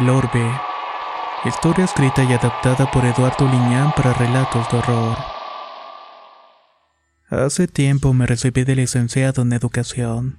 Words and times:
El 0.00 0.10
Orbe. 0.10 0.48
Historia 1.44 1.84
escrita 1.84 2.22
y 2.22 2.32
adaptada 2.32 2.88
por 2.88 3.04
Eduardo 3.04 3.46
Liñán 3.46 3.92
para 3.96 4.12
relatos 4.12 4.70
de 4.70 4.78
horror. 4.78 5.16
Hace 7.28 7.66
tiempo 7.66 8.14
me 8.14 8.24
recibí 8.26 8.62
de 8.62 8.76
licenciado 8.76 9.42
en 9.42 9.52
educación. 9.52 10.36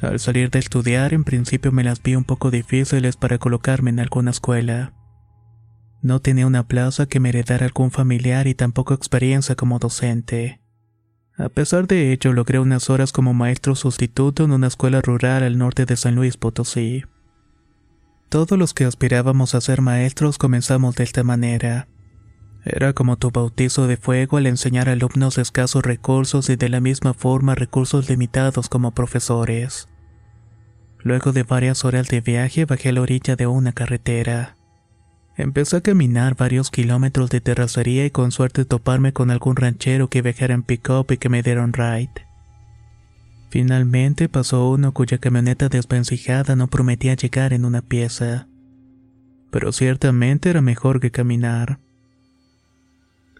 Al 0.00 0.20
salir 0.20 0.50
de 0.50 0.60
estudiar, 0.60 1.14
en 1.14 1.24
principio 1.24 1.72
me 1.72 1.82
las 1.82 2.00
vi 2.00 2.14
un 2.14 2.22
poco 2.22 2.52
difíciles 2.52 3.16
para 3.16 3.38
colocarme 3.38 3.90
en 3.90 3.98
alguna 3.98 4.30
escuela. 4.30 4.92
No 6.00 6.20
tenía 6.20 6.46
una 6.46 6.68
plaza 6.68 7.06
que 7.06 7.18
me 7.18 7.30
heredara 7.30 7.66
algún 7.66 7.90
familiar 7.90 8.46
y 8.46 8.54
tampoco 8.54 8.94
experiencia 8.94 9.56
como 9.56 9.80
docente. 9.80 10.60
A 11.36 11.48
pesar 11.48 11.88
de 11.88 12.12
ello, 12.12 12.32
logré 12.32 12.60
unas 12.60 12.88
horas 12.88 13.10
como 13.10 13.34
maestro 13.34 13.74
sustituto 13.74 14.44
en 14.44 14.52
una 14.52 14.68
escuela 14.68 15.00
rural 15.00 15.42
al 15.42 15.58
norte 15.58 15.86
de 15.86 15.96
San 15.96 16.14
Luis 16.14 16.36
Potosí. 16.36 17.02
Todos 18.32 18.58
los 18.58 18.72
que 18.72 18.86
aspirábamos 18.86 19.54
a 19.54 19.60
ser 19.60 19.82
maestros 19.82 20.38
comenzamos 20.38 20.94
de 20.94 21.04
esta 21.04 21.22
manera. 21.22 21.86
Era 22.64 22.94
como 22.94 23.18
tu 23.18 23.30
bautizo 23.30 23.86
de 23.86 23.98
fuego 23.98 24.38
al 24.38 24.46
enseñar 24.46 24.88
a 24.88 24.92
alumnos 24.92 25.36
escasos 25.36 25.82
recursos 25.82 26.48
y 26.48 26.56
de 26.56 26.70
la 26.70 26.80
misma 26.80 27.12
forma 27.12 27.54
recursos 27.54 28.08
limitados 28.08 28.70
como 28.70 28.92
profesores. 28.92 29.86
Luego 31.00 31.32
de 31.32 31.42
varias 31.42 31.84
horas 31.84 32.08
de 32.08 32.22
viaje 32.22 32.64
bajé 32.64 32.88
a 32.88 32.92
la 32.92 33.02
orilla 33.02 33.36
de 33.36 33.46
una 33.46 33.72
carretera. 33.72 34.56
Empecé 35.36 35.76
a 35.76 35.80
caminar 35.82 36.34
varios 36.34 36.70
kilómetros 36.70 37.28
de 37.28 37.42
terracería 37.42 38.06
y 38.06 38.10
con 38.10 38.32
suerte 38.32 38.64
toparme 38.64 39.12
con 39.12 39.30
algún 39.30 39.56
ranchero 39.56 40.08
que 40.08 40.22
viajara 40.22 40.54
en 40.54 40.62
pick-up 40.62 41.12
y 41.12 41.18
que 41.18 41.28
me 41.28 41.42
diera 41.42 41.62
un 41.62 41.74
ride. 41.74 42.31
Finalmente 43.52 44.30
pasó 44.30 44.70
uno 44.70 44.92
cuya 44.92 45.18
camioneta 45.18 45.68
desvencijada 45.68 46.56
no 46.56 46.68
prometía 46.68 47.12
llegar 47.12 47.52
en 47.52 47.66
una 47.66 47.82
pieza. 47.82 48.48
Pero 49.50 49.72
ciertamente 49.72 50.48
era 50.48 50.62
mejor 50.62 51.00
que 51.00 51.10
caminar. 51.10 51.78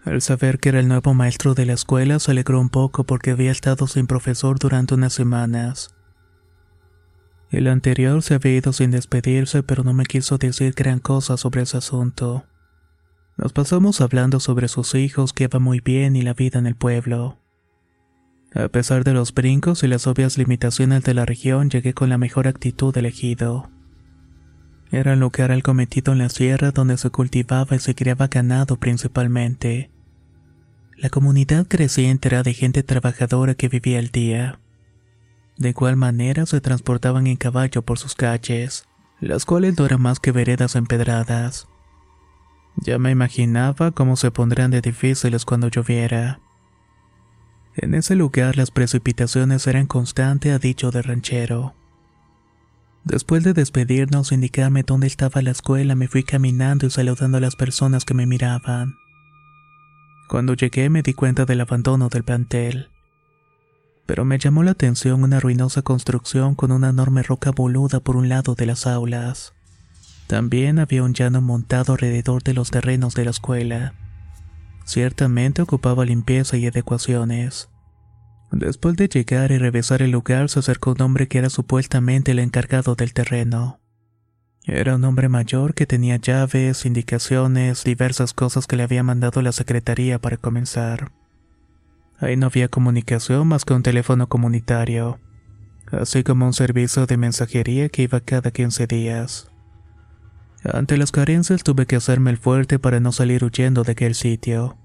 Al 0.05 0.21
saber 0.21 0.59
que 0.59 0.69
era 0.69 0.79
el 0.79 0.87
nuevo 0.87 1.15
maestro 1.15 1.55
de 1.55 1.65
la 1.65 1.73
escuela 1.73 2.19
se 2.19 2.29
alegró 2.29 2.61
un 2.61 2.69
poco 2.69 3.05
porque 3.05 3.31
había 3.31 3.49
estado 3.49 3.87
sin 3.87 4.05
profesor 4.05 4.59
durante 4.59 4.93
unas 4.93 5.13
semanas. 5.13 5.95
El 7.49 7.65
anterior 7.65 8.21
se 8.21 8.35
había 8.35 8.57
ido 8.57 8.71
sin 8.71 8.91
despedirse 8.91 9.63
pero 9.63 9.83
no 9.83 9.93
me 9.93 10.05
quiso 10.05 10.37
decir 10.37 10.75
gran 10.75 10.99
cosa 10.99 11.37
sobre 11.37 11.63
ese 11.63 11.77
asunto. 11.77 12.45
Nos 13.35 13.51
pasamos 13.51 13.99
hablando 13.99 14.39
sobre 14.39 14.67
sus 14.67 14.93
hijos 14.93 15.33
que 15.33 15.45
iba 15.45 15.57
muy 15.57 15.79
bien 15.79 16.15
y 16.15 16.21
la 16.21 16.35
vida 16.35 16.59
en 16.59 16.67
el 16.67 16.75
pueblo. 16.75 17.42
A 18.55 18.67
pesar 18.67 19.03
de 19.03 19.13
los 19.13 19.33
brincos 19.33 19.83
y 19.83 19.87
las 19.87 20.05
obvias 20.05 20.37
limitaciones 20.37 21.03
de 21.03 21.15
la 21.15 21.25
región, 21.25 21.69
llegué 21.69 21.93
con 21.93 22.09
la 22.09 22.19
mejor 22.19 22.47
actitud 22.47 22.95
elegido. 22.95 23.71
Era 24.91 25.13
un 25.13 25.21
lugar 25.21 25.51
algo 25.51 25.73
metido 25.73 26.13
en 26.13 26.19
la 26.19 26.29
sierra 26.29 26.69
donde 26.69 26.97
se 26.97 27.09
cultivaba 27.09 27.75
y 27.75 27.79
se 27.79 27.95
criaba 27.95 28.27
ganado 28.27 28.77
principalmente. 28.77 29.89
La 30.95 31.09
comunidad 31.09 31.65
creciente 31.67 32.27
era 32.27 32.43
de 32.43 32.53
gente 32.53 32.83
trabajadora 32.83 33.55
que 33.55 33.69
vivía 33.69 33.97
al 33.97 34.09
día. 34.09 34.59
De 35.57 35.69
igual 35.69 35.95
manera 35.95 36.45
se 36.45 36.61
transportaban 36.61 37.25
en 37.25 37.37
caballo 37.37 37.81
por 37.81 37.97
sus 37.97 38.13
calles, 38.13 38.85
las 39.19 39.45
cuales 39.45 39.79
no 39.79 39.87
eran 39.87 40.01
más 40.01 40.19
que 40.19 40.31
veredas 40.31 40.75
empedradas. 40.75 41.67
Ya 42.75 42.99
me 42.99 43.09
imaginaba 43.09 43.89
cómo 43.89 44.15
se 44.15 44.29
pondrían 44.29 44.69
de 44.69 44.81
difíciles 44.81 45.43
cuando 45.43 45.69
lloviera. 45.69 46.39
En 47.75 47.95
ese 47.95 48.15
lugar 48.15 48.57
las 48.57 48.71
precipitaciones 48.71 49.65
eran 49.67 49.87
constantes 49.87 50.53
a 50.53 50.59
dicho 50.59 50.91
de 50.91 51.01
ranchero. 51.01 51.73
Después 53.03 53.43
de 53.43 53.53
despedirnos 53.53 54.31
e 54.31 54.35
indicarme 54.35 54.83
dónde 54.83 55.07
estaba 55.07 55.41
la 55.41 55.51
escuela, 55.51 55.95
me 55.95 56.07
fui 56.07 56.23
caminando 56.23 56.85
y 56.85 56.89
saludando 56.89 57.37
a 57.37 57.41
las 57.41 57.55
personas 57.55 58.05
que 58.05 58.13
me 58.13 58.25
miraban. 58.25 58.95
Cuando 60.29 60.53
llegué 60.53 60.89
me 60.89 61.01
di 61.01 61.13
cuenta 61.13 61.45
del 61.45 61.61
abandono 61.61 62.09
del 62.09 62.23
plantel. 62.23 62.89
Pero 64.05 64.23
me 64.23 64.37
llamó 64.37 64.63
la 64.63 64.71
atención 64.71 65.23
una 65.23 65.39
ruinosa 65.39 65.81
construcción 65.81 66.55
con 66.55 66.71
una 66.71 66.89
enorme 66.89 67.23
roca 67.23 67.51
boluda 67.51 67.99
por 67.99 68.15
un 68.15 68.29
lado 68.29 68.55
de 68.55 68.65
las 68.65 68.87
aulas. 68.87 69.53
También 70.27 70.79
había 70.79 71.03
un 71.03 71.13
llano 71.13 71.41
montado 71.41 71.93
alrededor 71.93 72.43
de 72.43 72.53
los 72.53 72.71
terrenos 72.71 73.15
de 73.15 73.25
la 73.25 73.31
escuela. 73.31 73.93
Ciertamente 74.85 75.61
ocupaba 75.61 76.05
limpieza 76.05 76.57
y 76.57 76.67
adecuaciones. 76.67 77.69
Después 78.51 78.95
de 78.95 79.07
llegar 79.07 79.51
y 79.51 79.57
revisar 79.57 80.01
el 80.01 80.11
lugar, 80.11 80.49
se 80.49 80.59
acercó 80.59 80.91
un 80.91 81.01
hombre 81.01 81.27
que 81.27 81.39
era 81.39 81.49
supuestamente 81.49 82.31
el 82.31 82.39
encargado 82.39 82.95
del 82.95 83.13
terreno. 83.13 83.79
Era 84.65 84.95
un 84.95 85.03
hombre 85.03 85.27
mayor 85.27 85.73
que 85.73 85.85
tenía 85.85 86.17
llaves, 86.17 86.85
indicaciones, 86.85 87.83
diversas 87.83 88.33
cosas 88.33 88.67
que 88.67 88.77
le 88.77 88.83
había 88.83 89.03
mandado 89.03 89.41
la 89.41 89.51
secretaría 89.51 90.19
para 90.19 90.37
comenzar. 90.37 91.11
Ahí 92.19 92.37
no 92.37 92.45
había 92.45 92.69
comunicación 92.69 93.47
más 93.47 93.65
que 93.65 93.73
un 93.73 93.83
teléfono 93.83 94.29
comunitario, 94.29 95.19
así 95.91 96.23
como 96.23 96.45
un 96.45 96.53
servicio 96.53 97.05
de 97.05 97.17
mensajería 97.17 97.89
que 97.89 98.03
iba 98.03 98.21
cada 98.21 98.51
15 98.51 98.87
días. 98.87 99.52
Ante 100.63 100.97
las 100.97 101.11
carencias 101.11 101.63
tuve 101.63 101.85
que 101.85 101.97
hacerme 101.97 102.31
el 102.31 102.37
fuerte 102.37 102.79
para 102.79 102.99
no 102.99 103.11
salir 103.11 103.43
huyendo 103.43 103.83
de 103.83 103.91
aquel 103.91 104.15
sitio. 104.15 104.77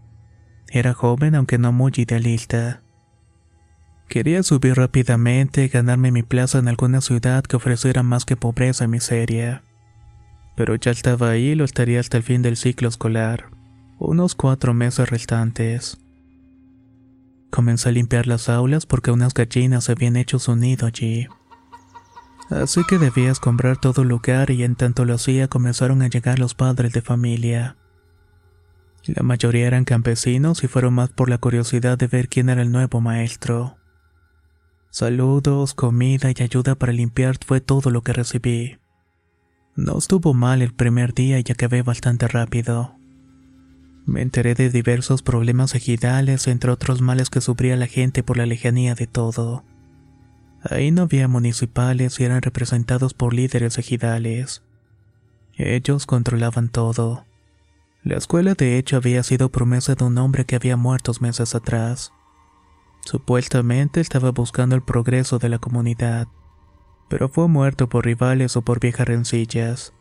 Era 0.71 0.93
joven 0.93 1.35
aunque 1.35 1.59
no 1.59 1.73
muy 1.73 1.93
idealista. 1.97 2.83
Quería 4.09 4.43
subir 4.43 4.75
rápidamente 4.75 5.65
y 5.65 5.69
ganarme 5.69 6.11
mi 6.11 6.23
plaza 6.23 6.59
en 6.59 6.69
alguna 6.69 7.01
ciudad 7.01 7.45
que 7.45 7.57
ofreciera 7.57 8.03
más 8.03 8.25
que 8.25 8.37
pobreza 8.37 8.85
y 8.85 8.89
miseria. 8.89 9.63
Pero 10.57 10.75
ya 10.75 10.91
estaba 10.91 11.31
ahí 11.31 11.51
y 11.51 11.55
lo 11.55 11.65
estaría 11.65 12.01
hasta 12.01 12.17
el 12.17 12.23
fin 12.23 12.43
del 12.43 12.57
ciclo 12.57 12.89
escolar, 12.89 13.51
unos 13.99 14.35
cuatro 14.35 14.75
meses 14.75 15.09
restantes. 15.11 15.99
Comencé 17.51 17.91
a 17.91 17.93
limpiar 17.93 18.27
las 18.27 18.49
aulas 18.49 18.85
porque 18.85 19.11
unas 19.11 19.33
gallinas 19.35 19.89
habían 19.89 20.17
hecho 20.17 20.39
su 20.39 20.57
nido 20.57 20.87
allí. 20.87 21.29
Así 22.51 22.83
que 22.85 22.99
debía 22.99 23.31
escombrar 23.31 23.77
todo 23.77 24.05
lugar 24.05 24.51
y 24.51 24.63
en 24.65 24.75
tanto 24.75 25.05
lo 25.05 25.15
hacía 25.15 25.49
comenzaron 25.49 26.01
a 26.03 26.09
llegar 26.09 26.39
los 26.39 26.55
padres 26.55 26.93
de 26.93 27.03
familia. 27.03 27.77
La 29.05 29.23
mayoría 29.23 29.67
eran 29.67 29.85
campesinos 29.85 30.65
y 30.65 30.69
fueron 30.69 30.95
más 30.95 31.11
por 31.11 31.29
la 31.29 31.39
curiosidad 31.39 31.99
de 31.99 32.07
ver 32.07 32.29
quién 32.29 32.49
era 32.49 32.63
el 32.63 32.73
nuevo 32.73 33.01
maestro. 33.01 33.77
Saludos, 34.91 35.75
comida 35.75 36.31
y 36.31 36.43
ayuda 36.43 36.75
para 36.75 36.93
limpiar 36.93 37.37
fue 37.45 37.61
todo 37.61 37.91
lo 37.91 38.03
que 38.03 38.13
recibí. 38.13 38.79
No 39.77 39.99
estuvo 39.99 40.35
mal 40.35 40.63
el 40.63 40.75
primer 40.75 41.15
día 41.15 41.39
y 41.39 41.53
acabé 41.53 41.83
bastante 41.83 42.27
rápido. 42.27 42.97
Me 44.07 44.23
enteré 44.23 44.55
de 44.55 44.71
diversos 44.71 45.23
problemas 45.23 45.75
ejidales, 45.75 46.47
entre 46.49 46.71
otros 46.71 47.03
males 47.03 47.29
que 47.29 47.43
sufría 47.43 47.77
la 47.77 47.87
gente 47.87 48.23
por 48.23 48.39
la 48.39 48.47
lejanía 48.47 48.95
de 48.95 49.07
todo. 49.07 49.65
Ahí 50.63 50.91
no 50.91 51.03
había 51.03 51.29
municipales 51.29 52.19
y 52.19 52.25
eran 52.25 52.43
representados 52.43 53.15
por 53.15 53.33
líderes 53.33 53.79
ejidales. 53.79 54.63
Ellos 55.57 56.07
controlaban 56.07 56.69
todo. 56.69 57.25
La 58.05 58.17
escuela 58.17 58.55
de 58.55 58.79
hecho 58.79 58.97
había 58.97 59.23
sido 59.23 59.51
promesa 59.51 59.95
de 59.95 60.05
un 60.05 60.19
hombre 60.19 60.45
que 60.45 60.57
había 60.57 60.77
muerto 60.77 61.13
meses 61.21 61.55
atrás. 61.55 62.13
Supuestamente 63.05 64.01
estaba 64.01 64.31
buscando 64.31 64.75
el 64.77 64.83
progreso 64.83 65.39
de 65.39 65.49
la 65.49 65.59
comunidad, 65.59 66.29
pero 67.09 67.29
fue 67.29 67.49
muerto 67.49 67.89
por 67.89 68.05
rivales 68.05 68.57
o 68.57 68.63
por 68.63 68.81
viejas 68.81 69.09
rencillas, 69.09 69.95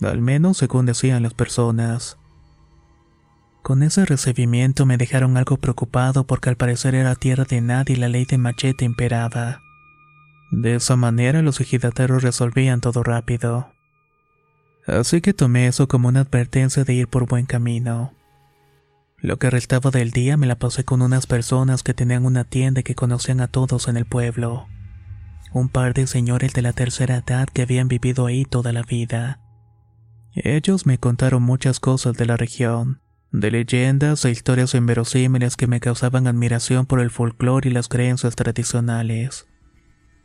al 0.00 0.20
menos 0.20 0.58
según 0.58 0.86
decían 0.86 1.22
las 1.22 1.34
personas. 1.34 2.18
Con 3.62 3.82
ese 3.82 4.04
recibimiento 4.04 4.84
me 4.84 4.98
dejaron 4.98 5.36
algo 5.36 5.56
preocupado 5.56 6.26
porque 6.26 6.50
al 6.50 6.56
parecer 6.56 6.94
era 6.94 7.14
tierra 7.14 7.44
de 7.44 7.60
nadie 7.60 7.96
y 7.96 7.98
la 7.98 8.08
ley 8.08 8.26
de 8.26 8.36
machete 8.38 8.84
imperaba. 8.84 9.63
De 10.56 10.76
esa 10.76 10.94
manera 10.94 11.42
los 11.42 11.60
ejidatarios 11.60 12.22
resolvían 12.22 12.80
todo 12.80 13.02
rápido. 13.02 13.72
Así 14.86 15.20
que 15.20 15.34
tomé 15.34 15.66
eso 15.66 15.88
como 15.88 16.06
una 16.06 16.20
advertencia 16.20 16.84
de 16.84 16.94
ir 16.94 17.08
por 17.08 17.26
buen 17.26 17.44
camino. 17.44 18.14
Lo 19.18 19.38
que 19.38 19.50
restaba 19.50 19.90
del 19.90 20.12
día 20.12 20.36
me 20.36 20.46
la 20.46 20.56
pasé 20.56 20.84
con 20.84 21.02
unas 21.02 21.26
personas 21.26 21.82
que 21.82 21.92
tenían 21.92 22.24
una 22.24 22.44
tienda 22.44 22.84
que 22.84 22.94
conocían 22.94 23.40
a 23.40 23.48
todos 23.48 23.88
en 23.88 23.96
el 23.96 24.04
pueblo. 24.04 24.68
Un 25.52 25.68
par 25.70 25.92
de 25.92 26.06
señores 26.06 26.52
de 26.52 26.62
la 26.62 26.72
tercera 26.72 27.16
edad 27.16 27.48
que 27.48 27.62
habían 27.62 27.88
vivido 27.88 28.26
ahí 28.26 28.44
toda 28.44 28.72
la 28.72 28.82
vida. 28.82 29.40
Ellos 30.34 30.86
me 30.86 30.98
contaron 30.98 31.42
muchas 31.42 31.80
cosas 31.80 32.16
de 32.16 32.26
la 32.26 32.36
región, 32.36 33.00
de 33.32 33.50
leyendas 33.50 34.24
e 34.24 34.30
historias 34.30 34.74
inverosímiles 34.74 35.56
que 35.56 35.66
me 35.66 35.80
causaban 35.80 36.28
admiración 36.28 36.86
por 36.86 37.00
el 37.00 37.10
folclore 37.10 37.70
y 37.70 37.72
las 37.72 37.88
creencias 37.88 38.36
tradicionales. 38.36 39.48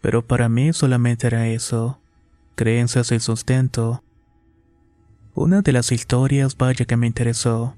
Pero 0.01 0.25
para 0.25 0.50
mí 0.50 0.74
solamente 0.74 1.28
era 1.28 1.48
eso, 1.48 2.00
creencias 2.56 3.12
y 3.12 3.19
sustento. 3.19 4.04
Una 5.34 5.62
de 5.62 5.72
las 5.72 5.92
historias, 5.92 6.57
vaya 6.57 6.86
que 6.86 6.98
me 6.98 7.07
interesó. 7.07 7.75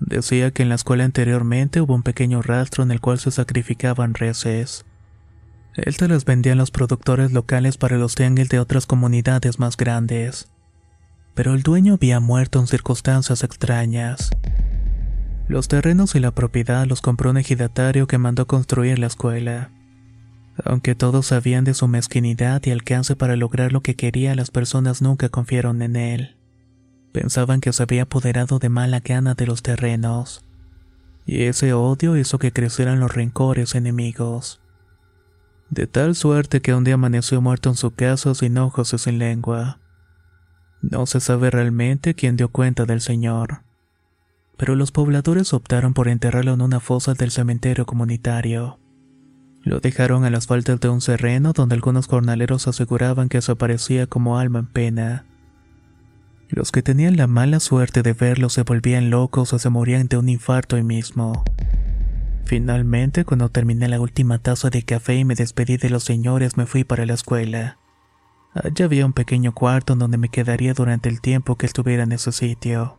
Decía 0.00 0.50
que 0.50 0.62
en 0.62 0.68
la 0.68 0.74
escuela 0.74 1.04
anteriormente 1.04 1.80
hubo 1.80 1.94
un 1.94 2.02
pequeño 2.02 2.42
rastro 2.42 2.82
en 2.82 2.90
el 2.90 3.00
cual 3.00 3.18
se 3.18 3.30
sacrificaban 3.30 4.14
reses. 4.14 4.84
Estas 5.76 6.08
las 6.08 6.24
vendían 6.24 6.58
los 6.58 6.70
productores 6.70 7.32
locales 7.32 7.76
para 7.78 7.96
los 7.96 8.14
tianguis 8.14 8.48
de 8.48 8.60
otras 8.60 8.86
comunidades 8.86 9.58
más 9.58 9.76
grandes 9.76 10.50
pero 11.34 11.54
el 11.54 11.62
dueño 11.62 11.94
había 11.94 12.20
muerto 12.20 12.60
en 12.60 12.66
circunstancias 12.66 13.42
extrañas. 13.42 14.30
Los 15.48 15.68
terrenos 15.68 16.14
y 16.14 16.20
la 16.20 16.30
propiedad 16.30 16.86
los 16.86 17.00
compró 17.00 17.30
un 17.30 17.36
ejidatario 17.36 18.06
que 18.06 18.18
mandó 18.18 18.46
construir 18.46 18.98
la 18.98 19.08
escuela. 19.08 19.70
Aunque 20.62 20.94
todos 20.94 21.26
sabían 21.26 21.64
de 21.64 21.74
su 21.74 21.88
mezquinidad 21.88 22.62
y 22.64 22.70
alcance 22.70 23.16
para 23.16 23.36
lograr 23.36 23.72
lo 23.72 23.80
que 23.80 23.96
quería, 23.96 24.34
las 24.34 24.50
personas 24.50 25.02
nunca 25.02 25.28
confiaron 25.28 25.82
en 25.82 25.96
él. 25.96 26.36
Pensaban 27.12 27.60
que 27.60 27.72
se 27.72 27.82
había 27.82 28.02
apoderado 28.02 28.58
de 28.58 28.68
mala 28.68 29.00
gana 29.00 29.34
de 29.34 29.46
los 29.46 29.62
terrenos. 29.62 30.44
Y 31.26 31.44
ese 31.44 31.72
odio 31.72 32.16
hizo 32.16 32.38
que 32.38 32.52
crecieran 32.52 33.00
los 33.00 33.14
rencores 33.14 33.74
enemigos. 33.74 34.60
De 35.70 35.86
tal 35.86 36.14
suerte 36.14 36.60
que 36.60 36.74
un 36.74 36.84
día 36.84 36.94
amaneció 36.94 37.40
muerto 37.40 37.70
en 37.70 37.76
su 37.76 37.92
casa 37.92 38.34
sin 38.34 38.58
ojos 38.58 38.92
y 38.92 38.98
sin 38.98 39.18
lengua. 39.18 39.80
No 40.82 41.06
se 41.06 41.20
sabe 41.20 41.50
realmente 41.50 42.14
quién 42.14 42.36
dio 42.36 42.48
cuenta 42.50 42.84
del 42.84 43.00
señor, 43.00 43.62
pero 44.58 44.74
los 44.74 44.92
pobladores 44.92 45.54
optaron 45.54 45.94
por 45.94 46.08
enterrarlo 46.08 46.52
en 46.52 46.60
una 46.60 46.78
fosa 46.78 47.14
del 47.14 47.30
cementerio 47.30 47.86
comunitario. 47.86 48.78
Lo 49.64 49.80
dejaron 49.80 50.24
a 50.24 50.30
las 50.30 50.46
faltas 50.46 50.78
de 50.78 50.90
un 50.90 51.00
sereno 51.00 51.54
donde 51.54 51.74
algunos 51.74 52.06
jornaleros 52.06 52.68
aseguraban 52.68 53.30
que 53.30 53.38
desaparecía 53.38 54.06
como 54.06 54.38
alma 54.38 54.58
en 54.58 54.66
pena. 54.66 55.24
Los 56.50 56.70
que 56.70 56.82
tenían 56.82 57.16
la 57.16 57.26
mala 57.26 57.60
suerte 57.60 58.02
de 58.02 58.12
verlo 58.12 58.50
se 58.50 58.62
volvían 58.62 59.08
locos 59.08 59.54
o 59.54 59.58
se 59.58 59.70
morían 59.70 60.06
de 60.06 60.18
un 60.18 60.28
infarto 60.28 60.76
ahí 60.76 60.82
mismo. 60.82 61.42
Finalmente, 62.44 63.24
cuando 63.24 63.48
terminé 63.48 63.88
la 63.88 64.00
última 64.00 64.38
taza 64.38 64.68
de 64.68 64.82
café 64.82 65.16
y 65.16 65.24
me 65.24 65.34
despedí 65.34 65.78
de 65.78 65.88
los 65.88 66.04
señores, 66.04 66.58
me 66.58 66.66
fui 66.66 66.84
para 66.84 67.06
la 67.06 67.14
escuela. 67.14 67.78
Allá 68.52 68.84
había 68.84 69.06
un 69.06 69.14
pequeño 69.14 69.52
cuarto 69.52 69.96
donde 69.96 70.18
me 70.18 70.28
quedaría 70.28 70.74
durante 70.74 71.08
el 71.08 71.22
tiempo 71.22 71.56
que 71.56 71.64
estuviera 71.64 72.02
en 72.02 72.12
ese 72.12 72.32
sitio. 72.32 72.98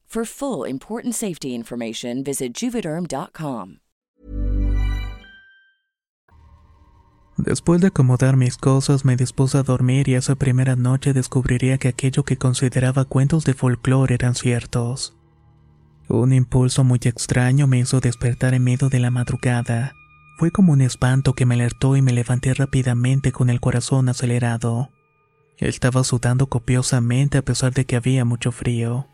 For 0.13 0.25
full 0.25 0.67
important 0.67 1.15
safety 1.15 1.55
information, 1.55 2.21
visit 2.21 2.53
juvederm.com. 2.53 3.77
Después 7.37 7.79
de 7.79 7.87
acomodar 7.87 8.35
mis 8.35 8.57
cosas, 8.57 9.05
me 9.05 9.15
dispuse 9.15 9.57
a 9.57 9.63
dormir 9.63 10.09
y 10.09 10.15
esa 10.15 10.35
primera 10.35 10.75
noche 10.75 11.13
descubriría 11.13 11.77
que 11.77 11.87
aquello 11.87 12.25
que 12.25 12.35
consideraba 12.35 13.05
cuentos 13.05 13.45
de 13.45 13.53
folclore 13.53 14.15
eran 14.15 14.35
ciertos. 14.35 15.15
Un 16.09 16.33
impulso 16.33 16.83
muy 16.83 16.99
extraño 17.03 17.65
me 17.67 17.79
hizo 17.79 18.01
despertar 18.01 18.53
en 18.53 18.65
medio 18.65 18.89
de 18.89 18.99
la 18.99 19.11
madrugada. 19.11 19.93
Fue 20.37 20.51
como 20.51 20.73
un 20.73 20.81
espanto 20.81 21.35
que 21.35 21.45
me 21.45 21.55
alertó 21.55 21.95
y 21.95 22.01
me 22.01 22.11
levanté 22.11 22.53
rápidamente 22.53 23.31
con 23.31 23.49
el 23.49 23.61
corazón 23.61 24.09
acelerado. 24.09 24.89
Estaba 25.57 26.03
sudando 26.03 26.47
copiosamente 26.47 27.37
a 27.37 27.43
pesar 27.43 27.73
de 27.73 27.85
que 27.85 27.95
había 27.95 28.25
mucho 28.25 28.51
frío. 28.51 29.07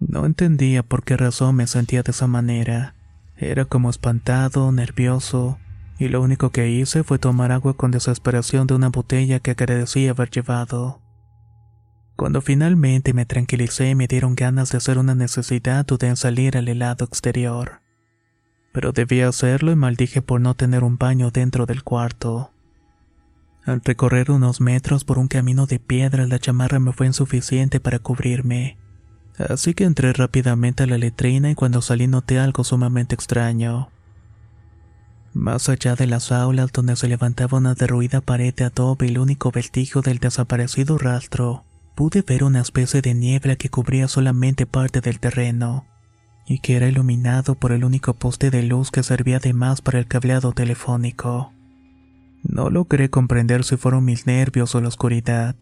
No 0.00 0.24
entendía 0.24 0.82
por 0.82 1.04
qué 1.04 1.16
razón 1.16 1.56
me 1.56 1.66
sentía 1.66 2.02
de 2.02 2.10
esa 2.10 2.26
manera. 2.26 2.94
Era 3.36 3.66
como 3.66 3.90
espantado, 3.90 4.72
nervioso, 4.72 5.58
y 5.98 6.08
lo 6.08 6.22
único 6.22 6.50
que 6.50 6.70
hice 6.70 7.04
fue 7.04 7.18
tomar 7.18 7.52
agua 7.52 7.74
con 7.74 7.90
desesperación 7.90 8.66
de 8.66 8.74
una 8.74 8.88
botella 8.88 9.40
que 9.40 9.50
agradecía 9.50 10.10
haber 10.10 10.30
llevado. 10.30 11.00
Cuando 12.16 12.40
finalmente 12.40 13.12
me 13.12 13.26
tranquilicé 13.26 13.94
me 13.94 14.06
dieron 14.06 14.34
ganas 14.34 14.72
de 14.72 14.78
hacer 14.78 14.98
una 14.98 15.14
necesidad 15.14 15.90
o 15.92 15.98
de 15.98 16.16
salir 16.16 16.56
al 16.56 16.68
helado 16.68 17.04
exterior. 17.04 17.82
Pero 18.72 18.92
debía 18.92 19.28
hacerlo 19.28 19.72
y 19.72 19.76
maldije 19.76 20.22
por 20.22 20.40
no 20.40 20.54
tener 20.54 20.82
un 20.82 20.96
baño 20.96 21.30
dentro 21.30 21.66
del 21.66 21.82
cuarto. 21.82 22.52
Al 23.64 23.82
recorrer 23.82 24.30
unos 24.30 24.60
metros 24.60 25.04
por 25.04 25.18
un 25.18 25.28
camino 25.28 25.66
de 25.66 25.78
piedra 25.78 26.26
la 26.26 26.38
chamarra 26.38 26.78
me 26.78 26.92
fue 26.92 27.06
insuficiente 27.06 27.80
para 27.80 27.98
cubrirme. 27.98 28.79
Así 29.48 29.74
que 29.74 29.84
entré 29.84 30.12
rápidamente 30.12 30.82
a 30.82 30.86
la 30.86 30.98
letrina 30.98 31.50
y 31.50 31.54
cuando 31.54 31.80
salí 31.80 32.06
noté 32.06 32.38
algo 32.38 32.62
sumamente 32.62 33.14
extraño. 33.14 33.88
Más 35.32 35.68
allá 35.68 35.94
de 35.94 36.06
las 36.06 36.32
aulas 36.32 36.72
donde 36.72 36.96
se 36.96 37.08
levantaba 37.08 37.58
una 37.58 37.74
derruida 37.74 38.20
pared 38.20 38.52
de 38.52 38.64
adobe 38.64 39.06
el 39.06 39.18
único 39.18 39.50
vestigio 39.52 40.02
del 40.02 40.18
desaparecido 40.18 40.98
rastro, 40.98 41.64
pude 41.94 42.22
ver 42.22 42.44
una 42.44 42.60
especie 42.60 43.00
de 43.00 43.14
niebla 43.14 43.56
que 43.56 43.70
cubría 43.70 44.08
solamente 44.08 44.66
parte 44.66 45.00
del 45.00 45.20
terreno, 45.20 45.86
y 46.46 46.58
que 46.58 46.76
era 46.76 46.88
iluminado 46.88 47.54
por 47.54 47.70
el 47.72 47.84
único 47.84 48.14
poste 48.14 48.50
de 48.50 48.64
luz 48.64 48.90
que 48.90 49.04
servía 49.04 49.36
además 49.36 49.80
para 49.80 50.00
el 50.00 50.06
cableado 50.06 50.52
telefónico. 50.52 51.52
No 52.42 52.70
logré 52.70 53.08
comprender 53.08 53.64
si 53.64 53.76
fueron 53.76 54.04
mis 54.04 54.26
nervios 54.26 54.74
o 54.74 54.80
la 54.80 54.88
oscuridad. 54.88 55.54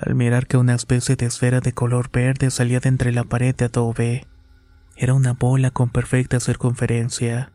Al 0.00 0.14
mirar 0.14 0.46
que 0.46 0.56
una 0.56 0.74
especie 0.74 1.16
de 1.16 1.26
esfera 1.26 1.60
de 1.60 1.72
color 1.72 2.10
verde 2.12 2.50
salía 2.52 2.78
de 2.78 2.88
entre 2.88 3.10
la 3.10 3.24
pared 3.24 3.54
de 3.54 3.64
adobe. 3.64 4.28
Era 4.96 5.14
una 5.14 5.32
bola 5.32 5.72
con 5.72 5.90
perfecta 5.90 6.38
circunferencia. 6.38 7.52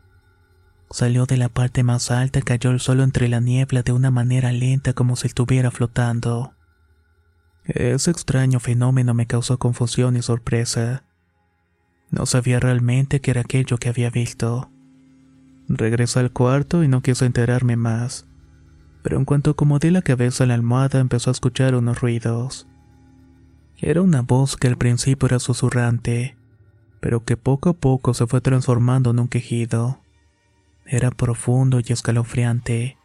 Salió 0.90 1.24
de 1.24 1.38
la 1.38 1.48
parte 1.48 1.82
más 1.82 2.10
alta 2.10 2.40
y 2.40 2.42
cayó 2.42 2.70
el 2.70 2.80
suelo 2.80 3.02
entre 3.02 3.28
la 3.28 3.40
niebla 3.40 3.82
de 3.82 3.92
una 3.92 4.10
manera 4.10 4.52
lenta 4.52 4.92
como 4.92 5.16
si 5.16 5.26
estuviera 5.26 5.70
flotando. 5.70 6.52
Ese 7.64 8.10
extraño 8.10 8.60
fenómeno 8.60 9.14
me 9.14 9.26
causó 9.26 9.58
confusión 9.58 10.16
y 10.16 10.22
sorpresa. 10.22 11.04
No 12.10 12.26
sabía 12.26 12.60
realmente 12.60 13.22
qué 13.22 13.30
era 13.30 13.40
aquello 13.40 13.78
que 13.78 13.88
había 13.88 14.10
visto. 14.10 14.70
Regresé 15.66 16.20
al 16.20 16.30
cuarto 16.30 16.84
y 16.84 16.88
no 16.88 17.00
quise 17.00 17.24
enterarme 17.24 17.76
más. 17.76 18.26
Pero 19.04 19.18
en 19.18 19.26
cuanto 19.26 19.50
acomodé 19.50 19.90
la 19.90 20.00
cabeza 20.00 20.44
en 20.44 20.48
la 20.48 20.54
almohada 20.54 20.98
empezó 20.98 21.30
a 21.30 21.32
escuchar 21.32 21.74
unos 21.74 22.00
ruidos. 22.00 22.66
Era 23.76 24.00
una 24.00 24.22
voz 24.22 24.56
que 24.56 24.66
al 24.66 24.78
principio 24.78 25.26
era 25.26 25.38
susurrante, 25.38 26.38
pero 27.00 27.22
que 27.22 27.36
poco 27.36 27.68
a 27.68 27.74
poco 27.74 28.14
se 28.14 28.26
fue 28.26 28.40
transformando 28.40 29.10
en 29.10 29.20
un 29.20 29.28
quejido. 29.28 30.00
Era 30.86 31.10
profundo 31.10 31.80
y 31.80 31.92
escalofriante, 31.92 32.96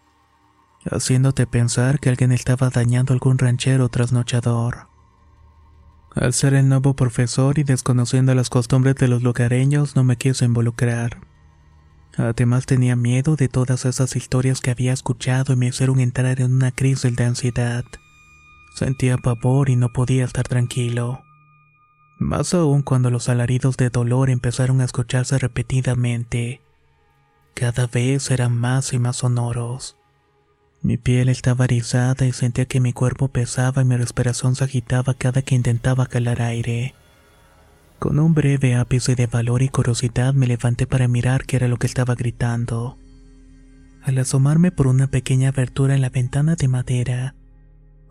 haciéndote 0.90 1.46
pensar 1.48 2.00
que 2.00 2.08
alguien 2.08 2.32
estaba 2.32 2.70
dañando 2.70 3.12
algún 3.12 3.38
ranchero 3.38 3.90
trasnochador. 3.90 4.88
Al 6.16 6.32
ser 6.32 6.54
el 6.54 6.70
nuevo 6.70 6.96
profesor 6.96 7.60
y 7.60 7.64
desconociendo 7.64 8.34
las 8.36 8.50
costumbres 8.50 8.96
de 8.96 9.10
los 9.10 9.22
lugareños, 9.22 9.98
no 9.98 10.06
me 10.06 10.16
quise 10.16 10.46
involucrar. 10.46 11.29
Además 12.20 12.66
tenía 12.66 12.98
miedo 12.98 13.38
de 13.38 13.48
todas 13.48 13.86
esas 13.86 14.18
historias 14.18 14.60
que 14.60 14.72
había 14.72 14.92
escuchado 14.92 15.54
y 15.54 15.56
me 15.56 15.68
hicieron 15.68 16.02
entrar 16.02 16.42
en 16.42 16.52
una 16.52 16.72
crisis 16.72 17.16
de 17.16 17.24
ansiedad. 17.24 17.86
Sentía 18.76 19.18
pavor 19.18 19.70
y 19.70 19.78
no 19.78 19.94
podía 19.94 20.26
estar 20.26 20.46
tranquilo. 20.46 21.24
Más 22.18 22.54
aún 22.54 22.82
cuando 22.82 23.10
los 23.10 23.30
alaridos 23.30 23.78
de 23.78 23.90
dolor 23.90 24.30
empezaron 24.30 24.82
a 24.82 24.84
escucharse 24.84 25.38
repetidamente. 25.38 26.60
Cada 27.54 27.88
vez 27.88 28.30
eran 28.32 28.54
más 28.54 28.92
y 28.92 29.00
más 29.00 29.16
sonoros. 29.16 29.96
Mi 30.82 30.98
piel 30.98 31.30
estaba 31.30 31.64
erizada 31.66 32.26
y 32.26 32.34
sentía 32.34 32.66
que 32.66 32.82
mi 32.82 32.92
cuerpo 32.92 33.30
pesaba 33.30 33.82
y 33.82 33.86
mi 33.86 33.96
respiración 33.96 34.58
se 34.58 34.66
agitaba 34.66 35.14
cada 35.14 35.42
que 35.42 35.56
intentaba 35.56 36.06
calar 36.08 36.42
aire. 36.42 36.96
Con 38.00 38.18
un 38.20 38.34
breve 38.34 38.76
ápice 38.76 39.16
de 39.16 39.28
valor 39.28 39.62
y 39.62 39.70
curiosidad 39.70 40.34
me 40.34 40.48
levanté 40.48 40.88
para 40.88 41.08
mirar 41.08 41.46
qué 41.46 41.58
era 41.58 41.68
lo 41.68 41.78
que 41.78 41.88
estaba 41.88 42.16
gritando. 42.16 42.98
Al 44.02 44.18
asomarme 44.18 44.72
por 44.72 44.88
una 44.88 45.08
pequeña 45.08 45.50
abertura 45.50 45.96
en 45.96 46.02
la 46.02 46.10
ventana 46.10 46.56
de 46.56 46.68
madera, 46.68 47.36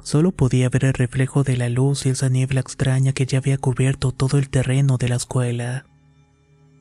solo 0.03 0.33
podía 0.33 0.69
ver 0.69 0.85
el 0.85 0.93
reflejo 0.93 1.43
de 1.43 1.57
la 1.57 1.69
luz 1.69 2.05
y 2.07 2.11
esa 2.11 2.29
niebla 2.29 2.61
extraña 2.61 3.13
que 3.13 3.27
ya 3.27 3.39
había 3.39 3.59
cubierto 3.59 4.13
todo 4.13 4.39
el 4.39 4.51
terreno 4.51 4.99
de 4.99 5.09
la 5.09 5.17
escuela. 5.17 5.87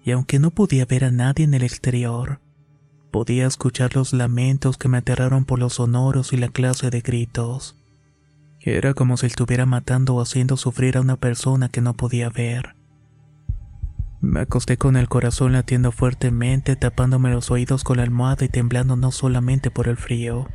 Y 0.04 0.12
aunque 0.12 0.40
no 0.40 0.52
podía 0.52 0.86
ver 0.86 1.06
a 1.06 1.12
nadie 1.12 1.46
en 1.46 1.54
el 1.54 1.64
exterior, 1.64 2.42
Podía 3.12 3.48
escuchar 3.48 3.96
los 3.96 4.14
lamentos 4.14 4.78
que 4.78 4.90
me 4.90 5.00
aterraron 5.00 5.44
por 5.44 5.58
los 5.58 5.76
sonoros 5.76 6.34
y 6.34 6.38
la 6.38 6.50
clase 6.50 6.92
de 6.92 7.02
gritos. 7.02 7.76
Era 8.62 8.94
como 8.94 9.18
si 9.18 9.26
estuviera 9.26 9.66
matando 9.66 10.14
o 10.14 10.22
haciendo 10.22 10.56
sufrir 10.56 10.98
a 10.98 11.02
una 11.02 11.16
persona 11.16 11.70
que 11.70 11.82
no 11.82 11.96
podía 11.96 12.30
ver. 12.30 12.77
Me 14.28 14.42
acosté 14.42 14.76
con 14.76 14.98
el 14.98 15.08
corazón 15.08 15.54
latiendo 15.54 15.94
fuertemente, 15.94 16.76
tapándome 16.76 17.32
los 17.32 17.50
oídos 17.50 17.86
con 17.86 17.96
la 17.96 18.04
almohada 18.04 18.44
y 18.44 18.50
temblando 18.50 18.98
no 18.98 19.14
solamente 19.14 19.72
por 19.72 19.88
el 19.88 19.96
frío. 19.96 20.50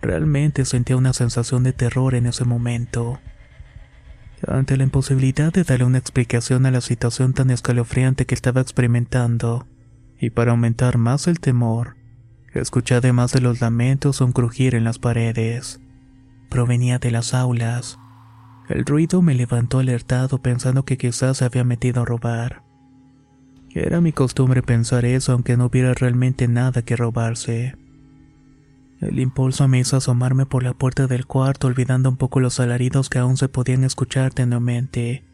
Realmente 0.00 0.64
sentía 0.64 0.96
una 0.96 1.12
sensación 1.12 1.64
de 1.64 1.74
terror 1.74 2.14
en 2.14 2.24
ese 2.24 2.46
momento. 2.46 3.20
Ante 4.48 4.78
la 4.78 4.84
imposibilidad 4.84 5.52
de 5.52 5.64
darle 5.64 5.84
una 5.84 5.98
explicación 5.98 6.64
a 6.64 6.70
la 6.70 6.80
situación 6.80 7.34
tan 7.34 7.50
escalofriante 7.50 8.24
que 8.24 8.34
estaba 8.34 8.62
experimentando, 8.62 9.66
y 10.18 10.30
para 10.30 10.52
aumentar 10.52 10.96
más 10.96 11.26
el 11.26 11.40
temor, 11.40 11.96
escuché 12.54 12.94
además 12.94 13.32
de 13.32 13.42
los 13.42 13.60
lamentos 13.60 14.22
un 14.22 14.32
crujir 14.32 14.74
en 14.74 14.84
las 14.84 14.98
paredes. 14.98 15.78
Provenía 16.48 16.98
de 16.98 17.10
las 17.10 17.34
aulas. 17.34 17.98
El 18.70 18.86
ruido 18.86 19.20
me 19.20 19.34
levantó 19.34 19.80
alertado 19.80 20.40
pensando 20.40 20.86
que 20.86 20.96
quizás 20.96 21.36
se 21.36 21.44
había 21.44 21.64
metido 21.64 22.00
a 22.00 22.06
robar. 22.06 22.63
Era 23.74 24.00
mi 24.00 24.12
costumbre 24.12 24.62
pensar 24.62 25.04
eso 25.04 25.32
aunque 25.32 25.56
no 25.56 25.66
hubiera 25.66 25.94
realmente 25.94 26.46
nada 26.46 26.82
que 26.82 26.94
robarse. 26.94 27.74
El 29.00 29.18
impulso 29.18 29.66
me 29.66 29.80
hizo 29.80 29.96
asomarme 29.96 30.46
por 30.46 30.62
la 30.62 30.74
puerta 30.74 31.08
del 31.08 31.26
cuarto 31.26 31.66
olvidando 31.66 32.08
un 32.08 32.16
poco 32.16 32.38
los 32.38 32.60
alaridos 32.60 33.10
que 33.10 33.18
aún 33.18 33.36
se 33.36 33.48
podían 33.48 33.82
escuchar 33.82 34.32
tenuemente. 34.32 35.24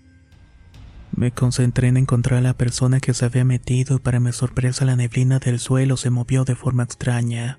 Me 1.15 1.33
concentré 1.33 1.89
en 1.89 1.99
encontrar 1.99 2.39
a 2.39 2.43
la 2.43 2.55
persona 2.55 2.99
que 2.99 3.13
se 3.13 3.27
había 3.27 3.45
metido 3.45 3.97
y 3.97 3.99
para 3.99 4.21
mi 4.21 4.33
sorpresa 4.33 4.87
la 4.87 4.97
neblina 4.97 5.39
del 5.39 5.59
suelo 5.59 5.99
se 5.99 6.09
movió 6.09 6.45
de 6.45 6.55
forma 6.55 6.83
extraña. 6.83 7.59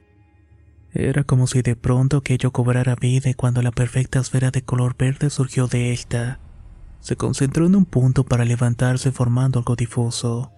Era 0.93 1.23
como 1.23 1.45
si 1.45 1.61
de 1.61 1.75
pronto 1.75 2.17
aquello 2.17 2.51
cobrara 2.51 2.95
vida 2.95 3.29
y 3.29 3.35
cuando 3.35 3.61
la 3.61 3.71
perfecta 3.71 4.19
esfera 4.19 4.49
de 4.49 4.63
color 4.63 4.95
verde 4.97 5.29
surgió 5.29 5.67
de 5.67 5.93
esta, 5.93 6.39
se 7.01 7.15
concentró 7.15 7.67
en 7.67 7.75
un 7.75 7.85
punto 7.85 8.23
para 8.23 8.45
levantarse 8.45 9.11
formando 9.11 9.59
algo 9.59 9.75
difuso. 9.75 10.51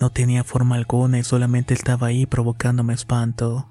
No 0.00 0.10
tenía 0.10 0.44
forma 0.44 0.76
alguna 0.76 1.18
y 1.18 1.24
solamente 1.24 1.74
estaba 1.74 2.08
ahí 2.08 2.26
provocándome 2.26 2.94
espanto. 2.94 3.68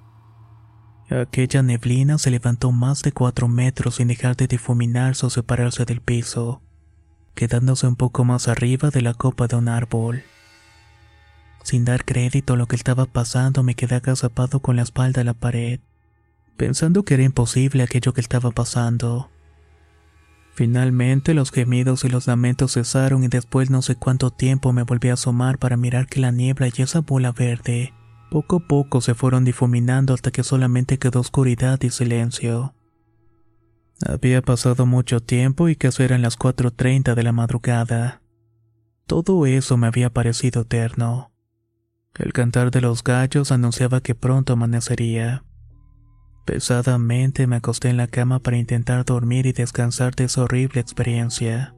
Aquella 1.09 1.61
neblina 1.61 2.17
se 2.17 2.31
levantó 2.31 2.71
más 2.71 3.01
de 3.01 3.11
cuatro 3.11 3.47
metros 3.47 3.95
sin 3.95 4.07
dejar 4.07 4.35
de 4.35 4.47
difuminarse 4.47 5.25
o 5.25 5.29
separarse 5.29 5.85
del 5.85 6.01
piso 6.01 6.61
quedándose 7.33 7.87
un 7.87 7.95
poco 7.95 8.23
más 8.25 8.47
arriba 8.47 8.89
de 8.89 9.01
la 9.01 9.13
copa 9.13 9.47
de 9.47 9.55
un 9.55 9.67
árbol. 9.67 10.23
Sin 11.63 11.85
dar 11.85 12.05
crédito 12.05 12.53
a 12.53 12.57
lo 12.57 12.67
que 12.67 12.75
estaba 12.75 13.05
pasando, 13.05 13.63
me 13.63 13.75
quedé 13.75 13.95
agazapado 13.95 14.59
con 14.59 14.75
la 14.75 14.81
espalda 14.81 15.21
a 15.21 15.23
la 15.23 15.33
pared, 15.33 15.79
pensando 16.57 17.03
que 17.03 17.15
era 17.15 17.23
imposible 17.23 17.83
aquello 17.83 18.13
que 18.13 18.21
estaba 18.21 18.51
pasando. 18.51 19.29
Finalmente 20.53 21.33
los 21.33 21.51
gemidos 21.51 22.03
y 22.03 22.10
los 22.10 22.27
lamentos 22.27 22.74
cesaron 22.74 23.24
y 23.24 23.27
después 23.27 23.69
no 23.69 23.81
sé 23.81 23.95
cuánto 23.95 24.29
tiempo 24.29 24.72
me 24.72 24.83
volví 24.83 25.10
a 25.10 25.13
asomar 25.13 25.57
para 25.57 25.77
mirar 25.77 26.07
que 26.07 26.19
la 26.19 26.31
niebla 26.31 26.67
y 26.67 26.81
esa 26.81 27.01
bola 27.01 27.31
verde 27.31 27.93
poco 28.33 28.55
a 28.55 28.60
poco 28.67 29.00
se 29.00 29.13
fueron 29.13 29.45
difuminando 29.45 30.12
hasta 30.12 30.31
que 30.31 30.41
solamente 30.41 30.98
quedó 30.98 31.19
oscuridad 31.19 31.79
y 31.83 31.91
silencio. 31.91 32.74
Había 34.03 34.41
pasado 34.41 34.88
mucho 34.88 35.19
tiempo 35.19 35.69
y 35.69 35.75
casi 35.75 36.01
eran 36.01 36.24
las 36.24 36.39
4.30 36.39 37.13
de 37.13 37.22
la 37.22 37.31
madrugada. 37.31 38.24
Todo 39.05 39.45
eso 39.45 39.77
me 39.77 39.86
había 39.86 40.10
parecido 40.10 40.63
eterno. 40.63 41.31
El 42.15 42.33
cantar 42.33 42.72
de 42.72 42.81
los 42.81 43.03
gallos 43.03 43.51
anunciaba 43.51 44.01
que 44.01 44.15
pronto 44.15 44.53
amanecería. 44.53 45.43
Pesadamente 46.45 47.47
me 47.47 47.55
acosté 47.55 47.89
en 47.89 47.97
la 47.97 48.07
cama 48.07 48.39
para 48.39 48.57
intentar 48.57 49.05
dormir 49.05 49.45
y 49.45 49.53
descansar 49.53 50.13
de 50.13 50.25
esa 50.25 50.43
horrible 50.43 50.81
experiencia. 50.81 51.73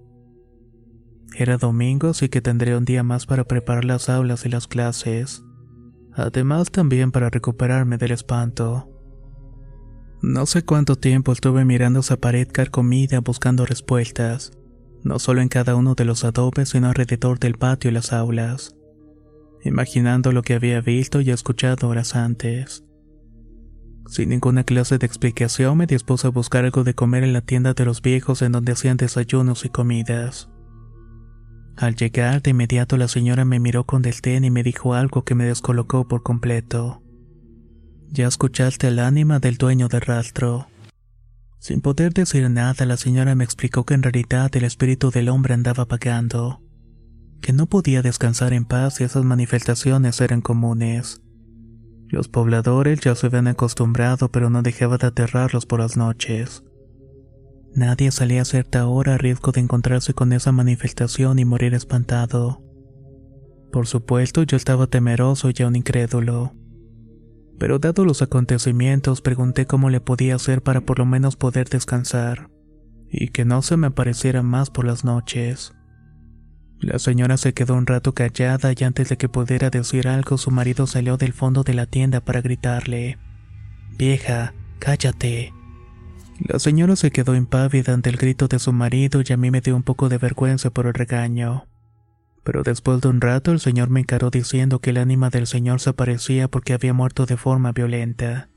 Era 1.37 1.57
domingo, 1.57 2.09
así 2.09 2.29
que 2.29 2.41
tendré 2.41 2.75
un 2.75 2.85
día 2.85 3.03
más 3.03 3.25
para 3.25 3.43
preparar 3.43 3.85
las 3.85 4.09
aulas 4.09 4.45
y 4.45 4.49
las 4.49 4.67
clases. 4.67 5.43
Además 6.13 6.71
también 6.71 7.11
para 7.11 7.29
recuperarme 7.29 7.97
del 7.97 8.11
espanto. 8.11 8.89
No 10.21 10.45
sé 10.47 10.63
cuánto 10.63 10.95
tiempo 10.95 11.31
estuve 11.33 11.65
mirando 11.65 11.99
esa 11.99 12.17
pared 12.17 12.47
carcomida 12.51 13.19
buscando 13.19 13.65
respuestas, 13.65 14.53
no 15.03 15.19
solo 15.19 15.41
en 15.41 15.49
cada 15.49 15.75
uno 15.75 15.93
de 15.93 16.05
los 16.05 16.23
adobes, 16.23 16.69
sino 16.69 16.87
alrededor 16.87 17.37
del 17.37 17.59
patio 17.59 17.91
y 17.91 17.93
las 17.93 18.11
aulas, 18.13 18.75
imaginando 19.63 20.31
lo 20.31 20.41
que 20.41 20.55
había 20.55 20.81
visto 20.81 21.21
y 21.21 21.29
escuchado 21.29 21.89
horas 21.89 22.15
antes. 22.15 22.83
Sin 24.07 24.29
ninguna 24.29 24.63
clase 24.63 24.97
de 24.97 25.05
explicación 25.05 25.77
me 25.77 25.87
dispuse 25.87 26.27
a 26.27 26.31
buscar 26.31 26.63
algo 26.63 26.83
de 26.83 26.93
comer 26.93 27.23
en 27.23 27.33
la 27.33 27.41
tienda 27.41 27.73
de 27.73 27.85
los 27.85 28.01
viejos 28.01 28.41
en 28.41 28.51
donde 28.51 28.73
hacían 28.73 28.97
desayunos 28.97 29.65
y 29.65 29.69
comidas. 29.69 30.49
Al 31.75 31.95
llegar 31.95 32.41
de 32.41 32.51
inmediato 32.51 32.97
la 32.97 33.07
señora 33.07 33.43
me 33.43 33.59
miró 33.59 33.85
con 33.85 34.01
desdén 34.01 34.45
y 34.45 34.51
me 34.51 34.63
dijo 34.63 34.93
algo 34.93 35.23
que 35.23 35.35
me 35.35 35.45
descolocó 35.45 36.07
por 36.07 36.23
completo. 36.23 37.01
Ya 38.09 38.27
escuchaste 38.27 38.87
el 38.87 38.99
ánima 38.99 39.39
del 39.39 39.57
dueño 39.57 39.89
del 39.89 40.01
rastro. 40.01 40.67
Sin 41.59 41.81
poder 41.81 42.13
decir 42.13 42.49
nada, 42.49 42.85
la 42.85 42.95
señora 42.95 43.33
me 43.35 43.43
explicó 43.43 43.85
que 43.85 43.95
en 43.95 44.03
realidad 44.03 44.55
el 44.55 44.63
espíritu 44.63 45.09
del 45.09 45.29
hombre 45.29 45.55
andaba 45.55 45.85
pagando, 45.85 46.61
que 47.41 47.53
no 47.53 47.65
podía 47.65 48.01
descansar 48.01 48.53
en 48.53 48.65
paz 48.65 49.01
y 49.01 49.03
esas 49.03 49.25
manifestaciones 49.25 50.21
eran 50.21 50.41
comunes. 50.41 51.24
Los 52.07 52.27
pobladores 52.27 52.99
ya 53.01 53.15
se 53.15 53.27
habían 53.27 53.47
acostumbrado, 53.47 54.29
pero 54.29 54.49
no 54.49 54.61
dejaba 54.61 54.97
de 54.97 55.07
aterrarlos 55.07 55.65
por 55.65 55.79
las 55.79 55.97
noches. 55.97 56.63
Nadie 57.73 58.11
salía 58.11 58.43
a 58.43 58.45
cierta 58.45 58.87
hora 58.87 59.15
a 59.15 59.17
riesgo 59.17 59.51
de 59.51 59.61
encontrarse 59.61 60.13
con 60.13 60.31
esa 60.31 60.51
manifestación 60.51 61.39
y 61.39 61.45
morir 61.45 61.73
espantado. 61.73 62.61
Por 63.71 63.87
supuesto, 63.87 64.43
yo 64.43 64.55
estaba 64.55 64.87
temeroso 64.87 65.49
y 65.53 65.61
aún 65.61 65.75
incrédulo. 65.75 66.53
Pero 67.59 67.79
dado 67.79 68.05
los 68.05 68.21
acontecimientos, 68.21 69.21
pregunté 69.21 69.65
cómo 69.65 69.89
le 69.89 69.99
podía 69.99 70.35
hacer 70.35 70.61
para 70.61 70.81
por 70.81 70.99
lo 70.99 71.05
menos 71.05 71.35
poder 71.35 71.67
descansar 71.67 72.49
y 73.09 73.29
que 73.29 73.45
no 73.45 73.61
se 73.61 73.77
me 73.77 73.87
apareciera 73.87 74.41
más 74.41 74.69
por 74.69 74.85
las 74.85 75.03
noches. 75.03 75.73
La 76.79 76.99
señora 76.99 77.37
se 77.37 77.53
quedó 77.53 77.75
un 77.75 77.85
rato 77.85 78.13
callada 78.13 78.73
y 78.77 78.83
antes 78.83 79.09
de 79.09 79.17
que 79.17 79.29
pudiera 79.29 79.69
decir 79.69 80.07
algo 80.07 80.37
su 80.37 80.51
marido 80.51 80.87
salió 80.87 81.17
del 81.17 81.33
fondo 81.33 81.63
de 81.63 81.73
la 81.73 81.85
tienda 81.85 82.21
para 82.21 82.41
gritarle, 82.41 83.17
Vieja, 83.97 84.53
cállate. 84.79 85.53
La 86.39 86.59
señora 86.59 86.97
se 86.97 87.11
quedó 87.11 87.33
impávida 87.33 87.93
ante 87.93 88.09
el 88.09 88.17
grito 88.17 88.49
de 88.49 88.59
su 88.59 88.73
marido 88.73 89.21
y 89.25 89.31
a 89.31 89.37
mí 89.37 89.51
me 89.51 89.61
dio 89.61 89.75
un 89.75 89.83
poco 89.83 90.09
de 90.09 90.17
vergüenza 90.17 90.69
por 90.69 90.85
el 90.85 90.93
regaño. 90.93 91.65
Pero 92.43 92.61
después 92.61 92.99
de 92.99 93.07
un 93.07 93.21
rato 93.21 93.51
el 93.51 93.61
señor 93.61 93.89
me 93.89 94.01
encaró 94.01 94.29
diciendo 94.29 94.79
que 94.79 94.89
el 94.89 94.97
ánima 94.97 95.29
del 95.29 95.47
señor 95.47 95.79
se 95.79 95.91
aparecía 95.91 96.49
porque 96.49 96.73
había 96.73 96.93
muerto 96.93 97.25
de 97.25 97.37
forma 97.37 97.71
violenta. 97.71 98.49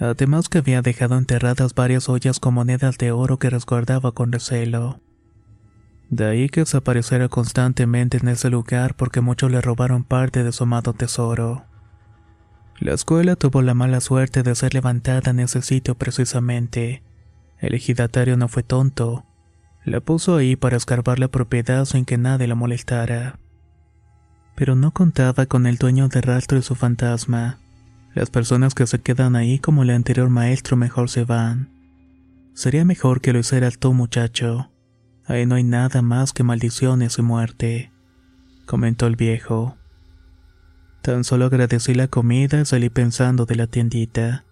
Además 0.00 0.48
que 0.48 0.58
había 0.58 0.80
dejado 0.80 1.18
enterradas 1.18 1.74
varias 1.74 2.08
ollas 2.08 2.40
con 2.40 2.54
monedas 2.54 2.96
de 2.96 3.12
oro 3.12 3.38
que 3.38 3.50
resguardaba 3.50 4.12
con 4.12 4.32
recelo. 4.32 5.00
De 6.10 6.26
ahí 6.26 6.48
que 6.48 6.64
se 6.64 6.76
apareciera 6.76 7.28
constantemente 7.28 8.16
en 8.16 8.28
ese 8.28 8.48
lugar 8.48 8.94
porque 8.94 9.20
muchos 9.20 9.50
le 9.50 9.60
robaron 9.60 10.04
parte 10.04 10.42
de 10.42 10.52
su 10.52 10.64
amado 10.64 10.94
tesoro. 10.94 11.64
La 12.80 12.94
escuela 12.94 13.36
tuvo 13.36 13.60
la 13.60 13.74
mala 13.74 14.00
suerte 14.00 14.42
de 14.42 14.54
ser 14.54 14.72
levantada 14.72 15.30
en 15.30 15.40
ese 15.40 15.62
sitio 15.62 15.96
precisamente. 15.96 17.02
El 17.58 17.74
ejidatario 17.74 18.36
no 18.36 18.48
fue 18.48 18.62
tonto. 18.62 19.26
La 19.84 20.00
puso 20.00 20.36
ahí 20.36 20.56
para 20.56 20.76
escarbar 20.76 21.18
la 21.18 21.28
propiedad 21.28 21.84
sin 21.84 22.04
que 22.04 22.16
nadie 22.16 22.46
la 22.46 22.54
molestara. 22.54 23.38
Pero 24.54 24.76
no 24.76 24.92
contaba 24.92 25.46
con 25.46 25.66
el 25.66 25.76
dueño 25.76 26.08
de 26.08 26.20
rastro 26.20 26.58
y 26.58 26.62
su 26.62 26.74
fantasma. 26.74 27.58
Las 28.14 28.30
personas 28.30 28.74
que 28.74 28.86
se 28.86 29.00
quedan 29.00 29.36
ahí 29.36 29.58
como 29.58 29.82
el 29.82 29.90
anterior 29.90 30.30
maestro 30.30 30.76
mejor 30.76 31.10
se 31.10 31.24
van. 31.24 31.68
Sería 32.54 32.84
mejor 32.84 33.20
que 33.20 33.32
lo 33.32 33.40
hicieras 33.40 33.78
tú, 33.78 33.92
muchacho. 33.92 34.70
Ahí 35.28 35.44
no 35.44 35.56
hay 35.56 35.62
nada 35.62 36.00
más 36.00 36.32
que 36.32 36.42
maldiciones 36.42 37.18
y 37.18 37.22
muerte, 37.22 37.92
comentó 38.64 39.06
el 39.06 39.16
viejo. 39.16 39.76
Tan 41.02 41.22
solo 41.22 41.44
agradecí 41.44 41.94
la 41.94 42.08
comida 42.08 42.62
y 42.62 42.64
salí 42.64 42.88
pensando 42.88 43.44
de 43.44 43.54
la 43.54 43.66
tiendita. 43.66 44.46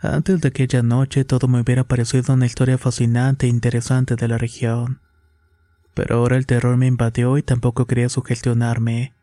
Antes 0.00 0.40
de 0.40 0.48
aquella 0.48 0.82
noche 0.82 1.24
todo 1.24 1.48
me 1.48 1.60
hubiera 1.60 1.82
parecido 1.82 2.34
una 2.34 2.46
historia 2.46 2.78
fascinante 2.78 3.46
e 3.46 3.50
interesante 3.50 4.14
de 4.14 4.28
la 4.28 4.38
región. 4.38 5.00
Pero 5.94 6.16
ahora 6.16 6.36
el 6.36 6.46
terror 6.46 6.76
me 6.76 6.86
invadió 6.86 7.36
y 7.36 7.42
tampoco 7.42 7.86
quería 7.86 8.08
sugestionarme. 8.08 9.14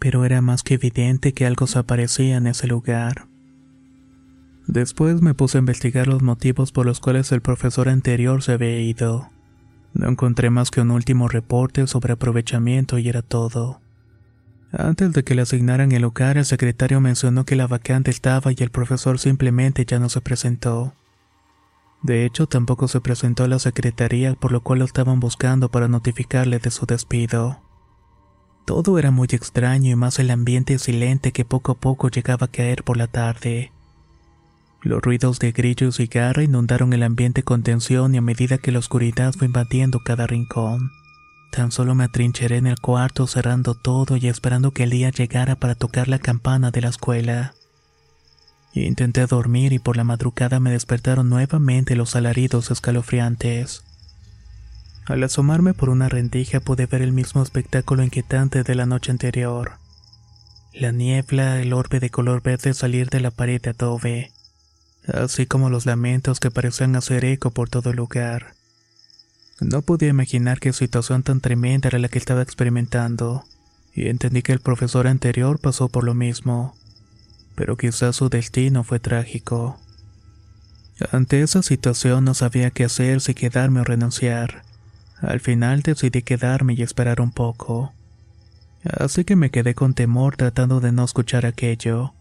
Pero 0.00 0.24
era 0.24 0.40
más 0.40 0.64
que 0.64 0.74
evidente 0.74 1.32
que 1.32 1.46
algo 1.46 1.68
se 1.68 1.78
aparecía 1.78 2.36
en 2.38 2.48
ese 2.48 2.66
lugar. 2.66 3.28
Después 4.66 5.22
me 5.22 5.34
puse 5.34 5.58
a 5.58 5.60
investigar 5.60 6.08
los 6.08 6.22
motivos 6.22 6.72
por 6.72 6.86
los 6.86 6.98
cuales 6.98 7.30
el 7.30 7.40
profesor 7.40 7.88
anterior 7.88 8.42
se 8.42 8.52
había 8.52 8.80
ido. 8.80 9.30
No 9.94 10.08
encontré 10.08 10.50
más 10.50 10.70
que 10.70 10.80
un 10.80 10.90
último 10.90 11.28
reporte 11.28 11.86
sobre 11.86 12.12
aprovechamiento 12.12 12.98
y 12.98 13.08
era 13.08 13.22
todo. 13.22 13.80
Antes 14.72 15.12
de 15.12 15.24
que 15.24 15.34
le 15.34 15.42
asignaran 15.42 15.92
el 15.92 16.02
lugar, 16.02 16.36
el 16.36 16.44
secretario 16.44 17.00
mencionó 17.00 17.44
que 17.44 17.56
la 17.56 17.66
vacante 17.66 18.10
estaba 18.10 18.52
y 18.52 18.56
el 18.58 18.70
profesor 18.70 19.18
simplemente 19.18 19.86
ya 19.86 19.98
no 19.98 20.08
se 20.08 20.20
presentó. 20.20 20.92
De 22.02 22.24
hecho, 22.24 22.46
tampoco 22.46 22.86
se 22.86 23.00
presentó 23.00 23.44
a 23.44 23.48
la 23.48 23.58
secretaría, 23.58 24.34
por 24.34 24.52
lo 24.52 24.62
cual 24.62 24.80
lo 24.80 24.84
estaban 24.84 25.20
buscando 25.20 25.70
para 25.70 25.88
notificarle 25.88 26.58
de 26.58 26.70
su 26.70 26.86
despido. 26.86 27.62
Todo 28.66 28.98
era 28.98 29.10
muy 29.10 29.28
extraño 29.30 29.90
y 29.90 29.96
más 29.96 30.18
el 30.18 30.30
ambiente 30.30 30.78
silente 30.78 31.32
que 31.32 31.46
poco 31.46 31.72
a 31.72 31.74
poco 31.76 32.10
llegaba 32.10 32.44
a 32.44 32.50
caer 32.50 32.84
por 32.84 32.98
la 32.98 33.06
tarde. 33.06 33.72
Los 34.80 35.02
ruidos 35.02 35.40
de 35.40 35.52
grillos 35.52 35.98
y 35.98 36.06
garra 36.06 36.44
inundaron 36.44 36.92
el 36.92 37.02
ambiente 37.02 37.42
con 37.42 37.62
tensión 37.62 38.14
y 38.14 38.18
a 38.18 38.22
medida 38.22 38.58
que 38.58 38.70
la 38.70 38.78
oscuridad 38.78 39.34
fue 39.34 39.46
invadiendo 39.46 40.00
cada 40.04 40.26
rincón. 40.26 40.92
Tan 41.50 41.72
solo 41.72 41.94
me 41.94 42.04
atrincheré 42.04 42.58
en 42.58 42.66
el 42.66 42.78
cuarto 42.78 43.26
cerrando 43.26 43.74
todo 43.74 44.16
y 44.16 44.28
esperando 44.28 44.70
que 44.70 44.84
el 44.84 44.90
día 44.90 45.10
llegara 45.10 45.56
para 45.56 45.74
tocar 45.74 46.06
la 46.06 46.18
campana 46.18 46.70
de 46.70 46.82
la 46.82 46.88
escuela. 46.88 47.54
Intenté 48.72 49.26
dormir 49.26 49.72
y 49.72 49.78
por 49.78 49.96
la 49.96 50.04
madrugada 50.04 50.60
me 50.60 50.70
despertaron 50.70 51.28
nuevamente 51.28 51.96
los 51.96 52.14
alaridos 52.14 52.70
escalofriantes. 52.70 53.82
Al 55.06 55.24
asomarme 55.24 55.74
por 55.74 55.88
una 55.88 56.08
rendija 56.08 56.60
pude 56.60 56.86
ver 56.86 57.02
el 57.02 57.12
mismo 57.12 57.42
espectáculo 57.42 58.04
inquietante 58.04 58.62
de 58.62 58.74
la 58.74 58.86
noche 58.86 59.10
anterior. 59.10 59.72
La 60.74 60.92
niebla, 60.92 61.60
el 61.60 61.72
orbe 61.72 61.98
de 61.98 62.10
color 62.10 62.42
verde 62.42 62.74
salir 62.74 63.08
de 63.08 63.20
la 63.20 63.30
pared 63.30 63.60
de 63.60 63.70
adobe, 63.70 64.32
así 65.12 65.46
como 65.46 65.70
los 65.70 65.86
lamentos 65.86 66.40
que 66.40 66.50
parecían 66.50 66.96
hacer 66.96 67.24
eco 67.24 67.50
por 67.50 67.68
todo 67.68 67.90
el 67.90 67.96
lugar. 67.96 68.54
No 69.60 69.82
podía 69.82 70.08
imaginar 70.08 70.60
qué 70.60 70.72
situación 70.72 71.22
tan 71.22 71.40
tremenda 71.40 71.88
era 71.88 71.98
la 71.98 72.08
que 72.08 72.18
estaba 72.18 72.42
experimentando, 72.42 73.44
y 73.92 74.08
entendí 74.08 74.42
que 74.42 74.52
el 74.52 74.60
profesor 74.60 75.06
anterior 75.06 75.58
pasó 75.58 75.88
por 75.88 76.04
lo 76.04 76.14
mismo, 76.14 76.76
pero 77.56 77.76
quizás 77.76 78.16
su 78.16 78.28
destino 78.28 78.84
fue 78.84 79.00
trágico. 79.00 79.80
Ante 81.10 81.42
esa 81.42 81.62
situación 81.62 82.24
no 82.24 82.34
sabía 82.34 82.70
qué 82.70 82.84
hacer 82.84 83.20
si 83.20 83.34
quedarme 83.34 83.80
o 83.80 83.84
renunciar. 83.84 84.62
Al 85.20 85.40
final 85.40 85.82
decidí 85.82 86.22
quedarme 86.22 86.74
y 86.74 86.82
esperar 86.82 87.20
un 87.20 87.32
poco. 87.32 87.92
Así 88.84 89.24
que 89.24 89.36
me 89.36 89.50
quedé 89.50 89.74
con 89.74 89.94
temor 89.94 90.36
tratando 90.36 90.80
de 90.80 90.92
no 90.92 91.04
escuchar 91.04 91.46
aquello. 91.46 92.14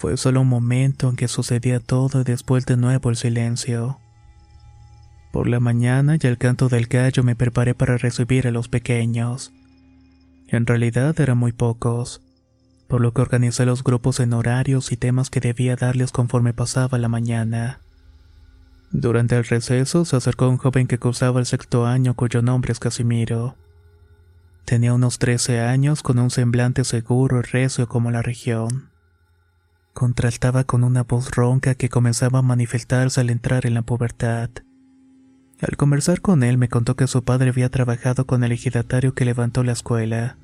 Fue 0.00 0.16
solo 0.16 0.40
un 0.40 0.48
momento 0.48 1.10
en 1.10 1.16
que 1.16 1.28
sucedía 1.28 1.78
todo 1.78 2.22
y 2.22 2.24
después 2.24 2.64
de 2.64 2.78
nuevo 2.78 3.10
el 3.10 3.16
silencio. 3.16 3.98
Por 5.30 5.46
la 5.46 5.60
mañana 5.60 6.16
y 6.18 6.26
al 6.26 6.38
canto 6.38 6.70
del 6.70 6.86
gallo 6.86 7.22
me 7.22 7.36
preparé 7.36 7.74
para 7.74 7.98
recibir 7.98 8.48
a 8.48 8.50
los 8.50 8.70
pequeños. 8.70 9.52
En 10.48 10.64
realidad 10.64 11.20
eran 11.20 11.36
muy 11.36 11.52
pocos, 11.52 12.22
por 12.88 13.02
lo 13.02 13.12
que 13.12 13.20
organicé 13.20 13.66
los 13.66 13.84
grupos 13.84 14.20
en 14.20 14.32
horarios 14.32 14.90
y 14.90 14.96
temas 14.96 15.28
que 15.28 15.40
debía 15.40 15.76
darles 15.76 16.12
conforme 16.12 16.54
pasaba 16.54 16.96
la 16.96 17.08
mañana. 17.08 17.80
Durante 18.92 19.36
el 19.36 19.44
receso 19.44 20.06
se 20.06 20.16
acercó 20.16 20.48
un 20.48 20.56
joven 20.56 20.86
que 20.86 20.96
cursaba 20.96 21.40
el 21.40 21.46
sexto 21.46 21.84
año 21.84 22.14
cuyo 22.14 22.40
nombre 22.40 22.72
es 22.72 22.80
Casimiro. 22.80 23.54
Tenía 24.64 24.94
unos 24.94 25.18
13 25.18 25.60
años 25.60 26.02
con 26.02 26.18
un 26.18 26.30
semblante 26.30 26.84
seguro 26.84 27.40
y 27.40 27.42
recio 27.42 27.86
como 27.86 28.10
la 28.10 28.22
región. 28.22 28.89
Contrastaba 30.00 30.64
con 30.64 30.82
una 30.82 31.02
voz 31.02 31.30
ronca 31.30 31.74
que 31.74 31.90
comenzaba 31.90 32.38
a 32.38 32.42
manifestarse 32.42 33.20
al 33.20 33.28
entrar 33.28 33.66
en 33.66 33.74
la 33.74 33.82
pubertad. 33.82 34.48
Al 35.60 35.76
conversar 35.76 36.22
con 36.22 36.42
él 36.42 36.56
me 36.56 36.70
contó 36.70 36.96
que 36.96 37.06
su 37.06 37.22
padre 37.22 37.50
había 37.50 37.68
trabajado 37.68 38.24
con 38.24 38.42
el 38.42 38.50
ejidatario 38.50 39.12
que 39.12 39.26
levantó 39.26 39.62
la 39.62 39.72
escuela. 39.72 40.38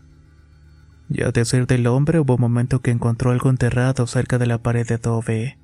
Y 1.08 1.22
a 1.22 1.30
decir 1.30 1.66
del 1.66 1.86
hombre 1.86 2.20
hubo 2.20 2.34
un 2.34 2.40
momento 2.42 2.82
que 2.82 2.90
encontró 2.90 3.30
algo 3.30 3.48
enterrado 3.48 4.06
cerca 4.06 4.36
de 4.36 4.44
la 4.44 4.58
pared 4.58 4.86
de 4.86 4.96
adobe. 4.96 5.58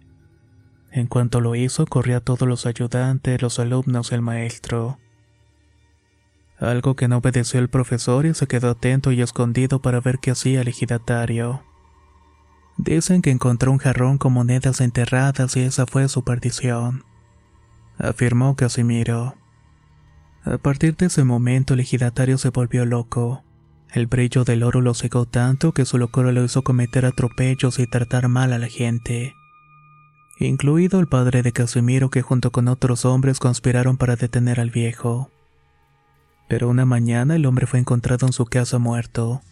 En 0.90 1.06
cuanto 1.06 1.42
lo 1.42 1.54
hizo, 1.54 1.84
corrió 1.84 2.16
a 2.16 2.20
todos 2.20 2.48
los 2.48 2.64
ayudantes, 2.64 3.42
los 3.42 3.58
alumnos 3.58 4.10
y 4.10 4.14
el 4.14 4.22
maestro. 4.22 5.00
Algo 6.58 6.96
que 6.96 7.08
no 7.08 7.18
obedeció 7.18 7.60
el 7.60 7.68
profesor 7.68 8.24
y 8.24 8.32
se 8.32 8.46
quedó 8.46 8.70
atento 8.70 9.12
y 9.12 9.20
escondido 9.20 9.82
para 9.82 10.00
ver 10.00 10.18
qué 10.18 10.30
hacía 10.30 10.62
el 10.62 10.68
ejidatario. 10.68 11.62
Dicen 12.76 13.22
que 13.22 13.30
encontró 13.30 13.70
un 13.70 13.78
jarrón 13.78 14.18
con 14.18 14.32
monedas 14.32 14.80
enterradas 14.80 15.56
y 15.56 15.60
esa 15.60 15.86
fue 15.86 16.08
su 16.08 16.24
perdición, 16.24 17.04
afirmó 17.98 18.56
Casimiro. 18.56 19.36
A 20.44 20.58
partir 20.58 20.96
de 20.96 21.06
ese 21.06 21.22
momento 21.22 21.74
el 21.74 21.80
ejidatario 21.80 22.38
se 22.38 22.50
volvió 22.50 22.84
loco. 22.84 23.44
El 23.92 24.06
brillo 24.06 24.44
del 24.44 24.62
oro 24.62 24.80
lo 24.80 24.94
cegó 24.94 25.26
tanto 25.26 25.72
que 25.72 25.84
su 25.84 25.98
locura 25.98 26.32
lo 26.32 26.42
hizo 26.44 26.62
cometer 26.62 27.04
atropellos 27.04 27.78
y 27.78 27.86
tratar 27.86 28.28
mal 28.28 28.52
a 28.52 28.58
la 28.58 28.68
gente. 28.68 29.34
Incluido 30.38 30.98
el 30.98 31.06
padre 31.06 31.42
de 31.42 31.52
Casimiro 31.52 32.10
que 32.10 32.22
junto 32.22 32.50
con 32.50 32.66
otros 32.66 33.04
hombres 33.04 33.38
conspiraron 33.38 33.96
para 33.96 34.16
detener 34.16 34.58
al 34.58 34.70
viejo. 34.70 35.30
Pero 36.48 36.68
una 36.68 36.84
mañana 36.84 37.36
el 37.36 37.46
hombre 37.46 37.66
fue 37.66 37.78
encontrado 37.78 38.26
en 38.26 38.32
su 38.32 38.46
casa 38.46 38.78
muerto. 38.78 39.42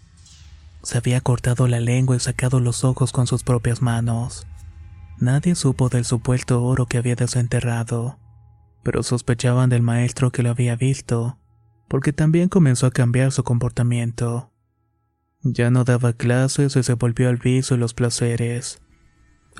Se 0.82 0.98
había 0.98 1.20
cortado 1.20 1.68
la 1.68 1.80
lengua 1.80 2.16
y 2.16 2.20
sacado 2.20 2.60
los 2.60 2.84
ojos 2.84 3.12
con 3.12 3.26
sus 3.26 3.42
propias 3.42 3.82
manos. 3.82 4.46
Nadie 5.18 5.54
supo 5.54 5.88
del 5.88 6.04
supuesto 6.04 6.62
oro 6.62 6.86
que 6.86 6.98
había 6.98 7.14
desenterrado 7.14 8.18
pero 8.82 9.02
sospechaban 9.02 9.70
del 9.70 9.82
maestro 9.82 10.30
que 10.30 10.42
lo 10.42 10.50
había 10.50 10.76
visto, 10.76 11.38
porque 11.88 12.12
también 12.12 12.48
comenzó 12.48 12.86
a 12.86 12.90
cambiar 12.90 13.32
su 13.32 13.44
comportamiento. 13.44 14.52
Ya 15.42 15.70
no 15.70 15.84
daba 15.84 16.12
clases 16.12 16.76
y 16.76 16.82
se 16.82 16.94
volvió 16.94 17.28
al 17.28 17.36
vicio 17.36 17.76
y 17.76 17.78
los 17.78 17.94
placeres, 17.94 18.80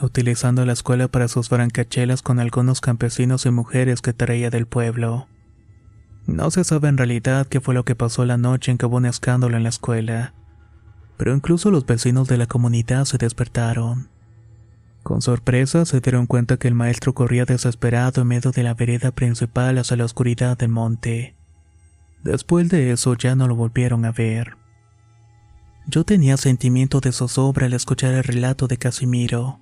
utilizando 0.00 0.64
la 0.64 0.72
escuela 0.72 1.08
para 1.08 1.28
sus 1.28 1.48
francachelas 1.48 2.22
con 2.22 2.38
algunos 2.38 2.80
campesinos 2.80 3.46
y 3.46 3.50
mujeres 3.50 4.00
que 4.00 4.12
traía 4.12 4.50
del 4.50 4.66
pueblo. 4.66 5.28
No 6.26 6.50
se 6.50 6.64
sabe 6.64 6.88
en 6.88 6.98
realidad 6.98 7.46
qué 7.46 7.60
fue 7.60 7.74
lo 7.74 7.84
que 7.84 7.94
pasó 7.94 8.24
la 8.24 8.36
noche 8.36 8.70
en 8.70 8.78
que 8.78 8.86
hubo 8.86 8.98
un 8.98 9.06
escándalo 9.06 9.56
en 9.56 9.62
la 9.62 9.70
escuela, 9.70 10.34
pero 11.20 11.36
incluso 11.36 11.70
los 11.70 11.84
vecinos 11.84 12.28
de 12.28 12.38
la 12.38 12.46
comunidad 12.46 13.04
se 13.04 13.18
despertaron. 13.18 14.08
Con 15.02 15.20
sorpresa 15.20 15.84
se 15.84 16.00
dieron 16.00 16.24
cuenta 16.24 16.56
que 16.56 16.66
el 16.66 16.74
maestro 16.74 17.12
corría 17.12 17.44
desesperado 17.44 18.22
en 18.22 18.28
medio 18.28 18.52
de 18.52 18.62
la 18.62 18.72
vereda 18.72 19.10
principal 19.10 19.76
hacia 19.76 19.98
la 19.98 20.06
oscuridad 20.06 20.56
del 20.56 20.70
monte. 20.70 21.36
Después 22.24 22.70
de 22.70 22.90
eso 22.92 23.14
ya 23.16 23.34
no 23.36 23.48
lo 23.48 23.54
volvieron 23.54 24.06
a 24.06 24.12
ver. 24.12 24.56
Yo 25.86 26.04
tenía 26.04 26.38
sentimiento 26.38 27.00
de 27.00 27.12
zozobra 27.12 27.66
al 27.66 27.74
escuchar 27.74 28.14
el 28.14 28.24
relato 28.24 28.66
de 28.66 28.78
Casimiro. 28.78 29.60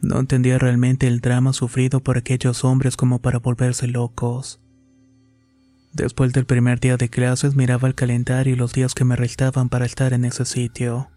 No 0.00 0.18
entendía 0.18 0.56
realmente 0.56 1.06
el 1.06 1.20
drama 1.20 1.52
sufrido 1.52 2.00
por 2.00 2.16
aquellos 2.16 2.64
hombres 2.64 2.96
como 2.96 3.18
para 3.18 3.40
volverse 3.40 3.88
locos. 3.88 4.58
Después 5.92 6.32
del 6.32 6.44
primer 6.44 6.80
día 6.80 6.96
de 6.96 7.08
clases 7.08 7.56
miraba 7.56 7.88
el 7.88 7.94
calendario 7.94 8.54
y 8.54 8.56
los 8.56 8.72
días 8.72 8.94
que 8.94 9.04
me 9.04 9.16
restaban 9.16 9.68
para 9.68 9.86
estar 9.86 10.12
en 10.12 10.24
ese 10.24 10.44
sitio. 10.44 11.10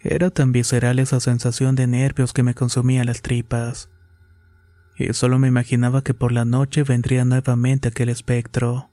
Era 0.00 0.30
tan 0.30 0.50
visceral 0.50 0.98
esa 0.98 1.20
sensación 1.20 1.76
de 1.76 1.86
nervios 1.86 2.32
que 2.32 2.42
me 2.42 2.54
consumía 2.54 3.04
las 3.04 3.22
tripas. 3.22 3.88
Y 4.96 5.12
solo 5.12 5.38
me 5.38 5.48
imaginaba 5.48 6.02
que 6.02 6.14
por 6.14 6.32
la 6.32 6.44
noche 6.44 6.82
vendría 6.82 7.24
nuevamente 7.24 7.88
aquel 7.88 8.08
espectro. 8.08 8.90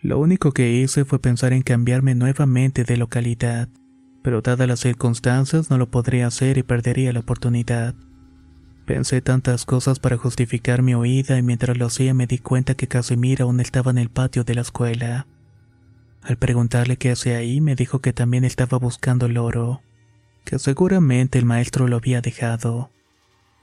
Lo 0.00 0.18
único 0.18 0.52
que 0.52 0.72
hice 0.72 1.04
fue 1.04 1.18
pensar 1.20 1.52
en 1.52 1.62
cambiarme 1.62 2.14
nuevamente 2.14 2.84
de 2.84 2.96
localidad, 2.96 3.68
pero 4.22 4.40
dadas 4.40 4.66
las 4.66 4.80
circunstancias 4.80 5.70
no 5.70 5.78
lo 5.78 5.90
podría 5.90 6.26
hacer 6.26 6.58
y 6.58 6.62
perdería 6.62 7.12
la 7.12 7.20
oportunidad. 7.20 7.94
Pensé 8.86 9.20
tantas 9.20 9.64
cosas 9.64 10.00
para 10.00 10.16
justificar 10.16 10.82
mi 10.82 10.94
huida 10.94 11.38
y 11.38 11.42
mientras 11.42 11.76
lo 11.76 11.86
hacía 11.86 12.14
me 12.14 12.26
di 12.26 12.38
cuenta 12.38 12.74
que 12.74 12.88
Casimiro 12.88 13.44
aún 13.44 13.60
estaba 13.60 13.92
en 13.92 13.98
el 13.98 14.10
patio 14.10 14.42
de 14.42 14.56
la 14.56 14.62
escuela. 14.62 15.26
Al 16.22 16.36
preguntarle 16.36 16.96
qué 16.96 17.12
hacía 17.12 17.38
ahí, 17.38 17.60
me 17.60 17.76
dijo 17.76 18.00
que 18.00 18.12
también 18.12 18.44
estaba 18.44 18.78
buscando 18.78 19.26
el 19.26 19.38
oro, 19.38 19.82
que 20.44 20.58
seguramente 20.58 21.38
el 21.38 21.44
maestro 21.44 21.86
lo 21.86 21.96
había 21.96 22.20
dejado. 22.20 22.90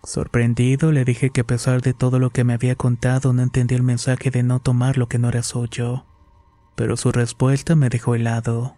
Sorprendido, 0.03 0.93
le 0.93 1.03
dije 1.03 1.29
que 1.29 1.41
a 1.41 1.47
pesar 1.47 1.81
de 1.81 1.93
todo 1.93 2.19
lo 2.19 2.29
que 2.29 2.45
me 2.45 2.53
había 2.53 2.75
contado 2.75 3.33
no 3.33 3.41
entendía 3.41 3.77
el 3.77 3.83
mensaje 3.83 4.31
de 4.31 4.43
no 4.43 4.61
tomar 4.61 4.97
lo 4.97 5.09
que 5.09 5.19
no 5.19 5.27
era 5.27 5.43
suyo, 5.43 6.05
pero 6.75 6.95
su 6.95 7.11
respuesta 7.11 7.75
me 7.75 7.89
dejó 7.89 8.15
helado. 8.15 8.75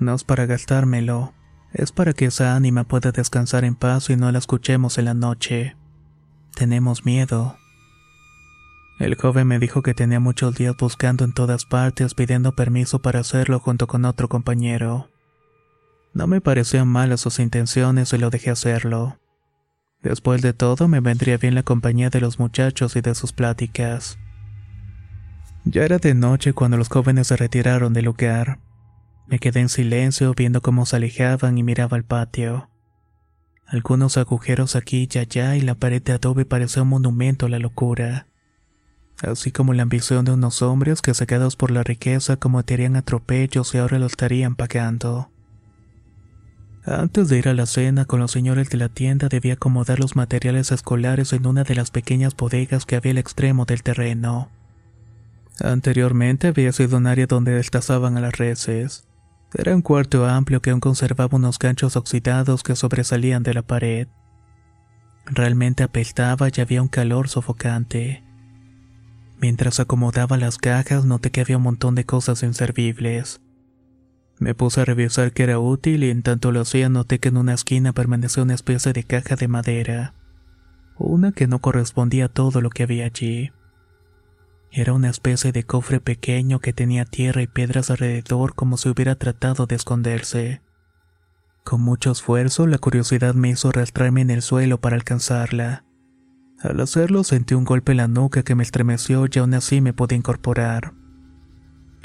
No 0.00 0.14
es 0.14 0.24
para 0.24 0.46
gastármelo, 0.46 1.32
es 1.72 1.92
para 1.92 2.12
que 2.12 2.26
esa 2.26 2.54
ánima 2.54 2.84
pueda 2.84 3.12
descansar 3.12 3.64
en 3.64 3.74
paz 3.74 4.10
y 4.10 4.16
no 4.16 4.30
la 4.30 4.38
escuchemos 4.38 4.98
en 4.98 5.06
la 5.06 5.14
noche. 5.14 5.76
Tenemos 6.54 7.04
miedo. 7.04 7.56
El 8.98 9.16
joven 9.16 9.48
me 9.48 9.58
dijo 9.58 9.82
que 9.82 9.94
tenía 9.94 10.20
muchos 10.20 10.54
días 10.54 10.76
buscando 10.78 11.24
en 11.24 11.32
todas 11.32 11.64
partes 11.64 12.14
pidiendo 12.14 12.54
permiso 12.54 13.00
para 13.00 13.20
hacerlo 13.20 13.58
junto 13.58 13.86
con 13.86 14.04
otro 14.04 14.28
compañero. 14.28 15.08
No 16.14 16.26
me 16.26 16.40
parecían 16.40 16.88
malas 16.88 17.20
sus 17.20 17.38
intenciones 17.38 18.12
y 18.12 18.18
lo 18.18 18.30
dejé 18.30 18.50
hacerlo. 18.50 19.18
Después 20.02 20.42
de 20.42 20.52
todo 20.52 20.88
me 20.88 21.00
vendría 21.00 21.38
bien 21.38 21.54
la 21.54 21.62
compañía 21.62 22.10
de 22.10 22.20
los 22.20 22.38
muchachos 22.38 22.96
y 22.96 23.00
de 23.00 23.14
sus 23.14 23.32
pláticas. 23.32 24.18
Ya 25.64 25.84
era 25.84 25.98
de 25.98 26.14
noche 26.14 26.52
cuando 26.52 26.76
los 26.76 26.88
jóvenes 26.88 27.28
se 27.28 27.36
retiraron 27.36 27.92
del 27.92 28.06
lugar. 28.06 28.58
Me 29.26 29.38
quedé 29.38 29.60
en 29.60 29.68
silencio 29.68 30.34
viendo 30.34 30.60
cómo 30.60 30.84
se 30.86 30.96
alejaban 30.96 31.56
y 31.58 31.62
miraba 31.62 31.96
al 31.96 32.04
patio. 32.04 32.68
Algunos 33.66 34.18
agujeros 34.18 34.76
aquí 34.76 35.08
y 35.10 35.18
allá 35.18 35.56
y 35.56 35.62
la 35.62 35.74
pared 35.74 36.02
de 36.02 36.12
adobe 36.12 36.44
parecía 36.44 36.82
un 36.82 36.88
monumento 36.88 37.46
a 37.46 37.48
la 37.48 37.58
locura. 37.58 38.26
Así 39.22 39.52
como 39.52 39.72
la 39.72 39.84
ambición 39.84 40.24
de 40.24 40.32
unos 40.32 40.62
hombres 40.62 41.00
que 41.00 41.14
sacados 41.14 41.56
por 41.56 41.70
la 41.70 41.82
riqueza 41.82 42.36
cometerían 42.36 42.96
atropellos 42.96 43.74
y 43.74 43.78
ahora 43.78 43.98
lo 43.98 44.06
estarían 44.06 44.56
pagando. 44.56 45.30
Antes 46.84 47.28
de 47.28 47.38
ir 47.38 47.48
a 47.48 47.54
la 47.54 47.66
cena 47.66 48.04
con 48.04 48.18
los 48.18 48.32
señores 48.32 48.68
de 48.68 48.76
la 48.76 48.88
tienda 48.88 49.28
debía 49.28 49.54
acomodar 49.54 50.00
los 50.00 50.16
materiales 50.16 50.72
escolares 50.72 51.32
en 51.32 51.46
una 51.46 51.62
de 51.62 51.76
las 51.76 51.92
pequeñas 51.92 52.36
bodegas 52.36 52.84
que 52.84 52.96
había 52.96 53.12
al 53.12 53.18
extremo 53.18 53.64
del 53.64 53.84
terreno. 53.84 54.50
Anteriormente 55.60 56.48
había 56.48 56.72
sido 56.72 56.96
un 56.96 57.06
área 57.06 57.26
donde 57.26 57.52
destazaban 57.52 58.16
a 58.16 58.20
las 58.20 58.36
reses. 58.36 59.06
Era 59.54 59.74
un 59.74 59.82
cuarto 59.82 60.26
amplio 60.26 60.62
que 60.62 60.70
aún 60.70 60.80
conservaba 60.80 61.36
unos 61.36 61.58
ganchos 61.58 61.96
oxidados 61.96 62.62
que 62.62 62.74
sobresalían 62.74 63.42
de 63.42 63.54
la 63.54 63.62
pared. 63.62 64.08
Realmente 65.26 65.82
apestaba 65.82 66.48
y 66.48 66.60
había 66.60 66.82
un 66.82 66.88
calor 66.88 67.28
sofocante. 67.28 68.24
Mientras 69.40 69.80
acomodaba 69.80 70.36
las 70.36 70.56
cajas 70.56 71.04
noté 71.04 71.30
que 71.30 71.42
había 71.42 71.58
un 71.58 71.64
montón 71.64 71.94
de 71.94 72.06
cosas 72.06 72.42
inservibles. 72.42 73.40
Me 74.38 74.54
puse 74.54 74.80
a 74.80 74.84
revisar 74.84 75.32
qué 75.32 75.44
era 75.44 75.58
útil 75.58 76.02
y 76.02 76.10
en 76.10 76.22
tanto 76.22 76.50
lo 76.50 76.62
hacía 76.62 76.88
noté 76.88 77.18
que 77.18 77.28
en 77.28 77.36
una 77.36 77.54
esquina 77.54 77.92
permanecía 77.92 78.42
una 78.42 78.54
especie 78.54 78.92
de 78.92 79.04
caja 79.04 79.36
de 79.36 79.48
madera. 79.48 80.14
Una 80.96 81.32
que 81.32 81.46
no 81.46 81.60
correspondía 81.60 82.26
a 82.26 82.28
todo 82.28 82.60
lo 82.60 82.70
que 82.70 82.84
había 82.84 83.04
allí. 83.04 83.52
Era 84.74 84.94
una 84.94 85.10
especie 85.10 85.52
de 85.52 85.64
cofre 85.64 86.00
pequeño 86.00 86.58
que 86.58 86.72
tenía 86.72 87.04
tierra 87.04 87.42
y 87.42 87.46
piedras 87.46 87.90
alrededor 87.90 88.54
como 88.54 88.78
si 88.78 88.88
hubiera 88.88 89.16
tratado 89.16 89.66
de 89.66 89.76
esconderse. 89.76 90.62
Con 91.62 91.82
mucho 91.82 92.10
esfuerzo, 92.10 92.66
la 92.66 92.78
curiosidad 92.78 93.34
me 93.34 93.50
hizo 93.50 93.68
arrastrarme 93.68 94.22
en 94.22 94.30
el 94.30 94.40
suelo 94.40 94.80
para 94.80 94.96
alcanzarla. 94.96 95.84
Al 96.58 96.80
hacerlo 96.80 97.22
sentí 97.22 97.54
un 97.54 97.66
golpe 97.66 97.92
en 97.92 97.98
la 97.98 98.08
nuca 98.08 98.44
que 98.44 98.54
me 98.54 98.62
estremeció 98.62 99.26
y 99.30 99.38
aún 99.38 99.52
así 99.52 99.82
me 99.82 99.92
pude 99.92 100.16
incorporar. 100.16 100.94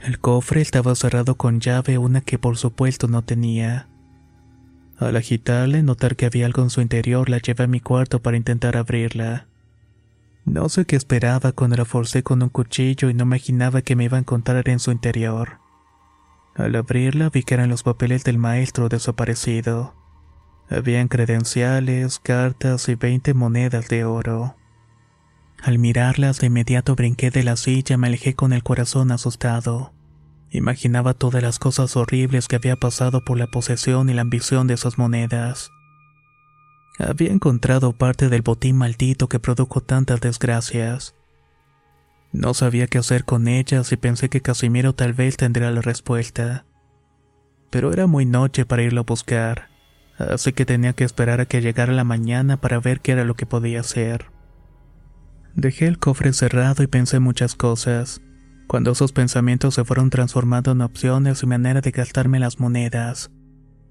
El 0.04 0.20
cofre 0.20 0.60
estaba 0.60 0.94
cerrado 0.96 1.36
con 1.36 1.62
llave, 1.62 1.98
una 1.98 2.20
que 2.20 2.38
por 2.38 2.58
supuesto 2.58 3.08
no 3.08 3.24
tenía. 3.24 3.88
Al 4.98 5.16
agitarle, 5.16 5.84
notar 5.84 6.18
que 6.18 6.26
había 6.26 6.46
algo 6.46 6.64
en 6.64 6.70
su 6.70 6.82
interior, 6.82 7.30
la 7.30 7.38
llevé 7.38 7.64
a 7.64 7.68
mi 7.68 7.80
cuarto 7.80 8.22
para 8.22 8.36
intentar 8.36 8.76
abrirla. 8.76 9.48
No 10.48 10.70
sé 10.70 10.86
qué 10.86 10.96
esperaba 10.96 11.52
cuando 11.52 11.76
la 11.76 11.84
forcé 11.84 12.24
con 12.24 12.42
un 12.42 12.48
cuchillo 12.48 13.10
y 13.10 13.14
no 13.14 13.26
imaginaba 13.26 13.82
que 13.82 13.98
me 13.98 14.06
iba 14.06 14.16
a 14.16 14.22
encontrar 14.22 14.70
en 14.70 14.80
su 14.80 14.92
interior. 14.92 15.60
Al 16.56 16.74
abrirla 16.78 17.30
vi 17.30 17.44
que 17.44 17.56
eran 17.56 17.70
los 17.70 17.84
papeles 17.84 18.24
del 18.24 18.38
maestro 18.38 18.88
desaparecido. 18.88 19.94
Habían 20.70 21.10
credenciales, 21.10 22.20
cartas 22.20 22.88
y 22.88 22.96
veinte 22.96 23.34
monedas 23.34 23.90
de 23.90 24.06
oro. 24.06 24.56
Al 25.62 25.80
mirarlas 25.80 26.40
de 26.40 26.48
inmediato 26.48 26.96
brinqué 26.96 27.30
de 27.30 27.44
la 27.44 27.58
silla 27.58 27.96
y 27.96 27.98
me 27.98 28.08
alejé 28.08 28.34
con 28.34 28.54
el 28.54 28.64
corazón 28.64 29.12
asustado. 29.12 29.92
Imaginaba 30.50 31.14
todas 31.14 31.44
las 31.44 31.60
cosas 31.60 31.98
horribles 31.98 32.48
que 32.48 32.56
había 32.56 32.78
pasado 32.78 33.26
por 33.26 33.38
la 33.38 33.48
posesión 33.48 34.10
y 34.10 34.14
la 34.14 34.22
ambición 34.22 34.68
de 34.68 34.76
esas 34.76 34.98
monedas. 34.98 35.72
Había 36.98 37.32
encontrado 37.32 37.94
parte 37.94 38.30
del 38.30 38.42
botín 38.42 38.78
maldito 38.78 39.30
que 39.30 39.40
produjo 39.40 39.82
tantas 39.82 40.20
desgracias. 40.20 41.16
No 42.32 42.54
sabía 42.54 42.88
qué 42.88 42.98
hacer 42.98 43.24
con 43.24 43.48
ellas 43.48 43.92
y 43.92 43.98
pensé 43.98 44.30
que 44.30 44.42
Casimiro 44.42 44.94
tal 44.94 45.14
vez 45.14 45.38
tendría 45.38 45.72
la 45.72 45.82
respuesta. 45.82 46.66
Pero 47.70 47.94
era 47.94 48.08
muy 48.08 48.26
noche 48.26 48.66
para 48.66 48.84
irlo 48.84 49.02
a 49.02 49.06
buscar, 49.06 49.70
así 50.18 50.54
que 50.54 50.66
tenía 50.66 50.94
que 50.94 51.04
esperar 51.04 51.42
a 51.42 51.46
que 51.46 51.62
llegara 51.62 51.94
la 51.94 52.04
mañana 52.04 52.58
para 52.58 52.80
ver 52.80 53.02
qué 53.02 53.12
era 53.12 53.26
lo 53.26 53.36
que 53.36 53.46
podía 53.46 53.82
hacer. 53.82 54.32
Dejé 55.56 55.88
el 55.88 56.00
cofre 56.00 56.34
cerrado 56.34 56.84
y 56.84 56.88
pensé 56.88 57.20
muchas 57.20 57.56
cosas, 57.56 58.22
cuando 58.68 58.92
esos 58.92 59.12
pensamientos 59.12 59.76
se 59.76 59.86
fueron 59.86 60.10
transformando 60.10 60.72
en 60.72 60.82
opciones 60.82 61.42
y 61.42 61.48
manera 61.48 61.82
de 61.82 61.92
gastarme 61.92 62.40
las 62.40 62.60
monedas. 62.60 63.32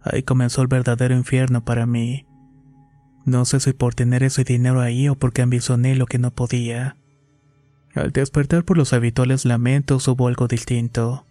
Ahí 0.02 0.22
comenzó 0.22 0.62
el 0.62 0.68
verdadero 0.68 1.16
infierno 1.16 1.64
para 1.64 1.86
mí. 1.86 2.26
No 3.26 3.44
sé 3.44 3.58
si 3.58 3.72
por 3.72 3.94
tener 3.94 4.22
ese 4.22 4.44
dinero 4.44 4.80
ahí 4.80 5.08
o 5.08 5.16
porque 5.16 5.42
ambicioné 5.42 5.96
lo 5.96 6.06
que 6.06 6.18
no 6.18 6.30
podía. 6.30 6.96
Al 7.92 8.12
despertar 8.12 8.64
por 8.64 8.78
los 8.78 8.92
habituales 8.92 9.44
lamentos 9.44 10.06
hubo 10.06 10.28
algo 10.28 10.46
distinto. 10.46 11.26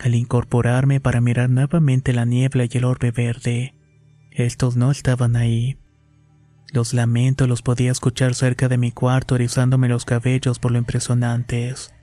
Al 0.00 0.16
incorporarme 0.16 1.00
para 1.00 1.20
mirar 1.20 1.50
nuevamente 1.50 2.12
la 2.12 2.24
niebla 2.24 2.64
y 2.64 2.76
el 2.76 2.84
orbe 2.84 3.12
verde, 3.12 3.74
estos 4.32 4.76
no 4.76 4.90
estaban 4.90 5.36
ahí. 5.36 5.78
Los 6.72 6.92
lamentos 6.92 7.48
los 7.48 7.62
podía 7.62 7.92
escuchar 7.92 8.34
cerca 8.34 8.66
de 8.66 8.78
mi 8.78 8.90
cuarto 8.90 9.36
erizándome 9.36 9.88
los 9.88 10.04
cabellos 10.04 10.58
por 10.58 10.72
lo 10.72 10.78
impresionantes. 10.78 11.94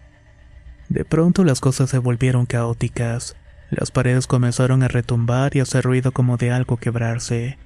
De 0.88 1.04
pronto 1.04 1.43
las 1.43 1.60
cosas 1.60 1.89
se 1.89 1.97
volvieron 1.97 2.45
caóticas. 2.45 3.36
Las 3.69 3.91
paredes 3.91 4.28
comenzaron 4.28 4.84
a 4.84 4.88
retumbar 4.88 5.58
y 5.58 5.60
hacer 5.60 5.84
ruido 5.84 6.13
como 6.13 6.38
de 6.38 6.52
algo 6.52 6.78
quebrarse. 6.78 7.58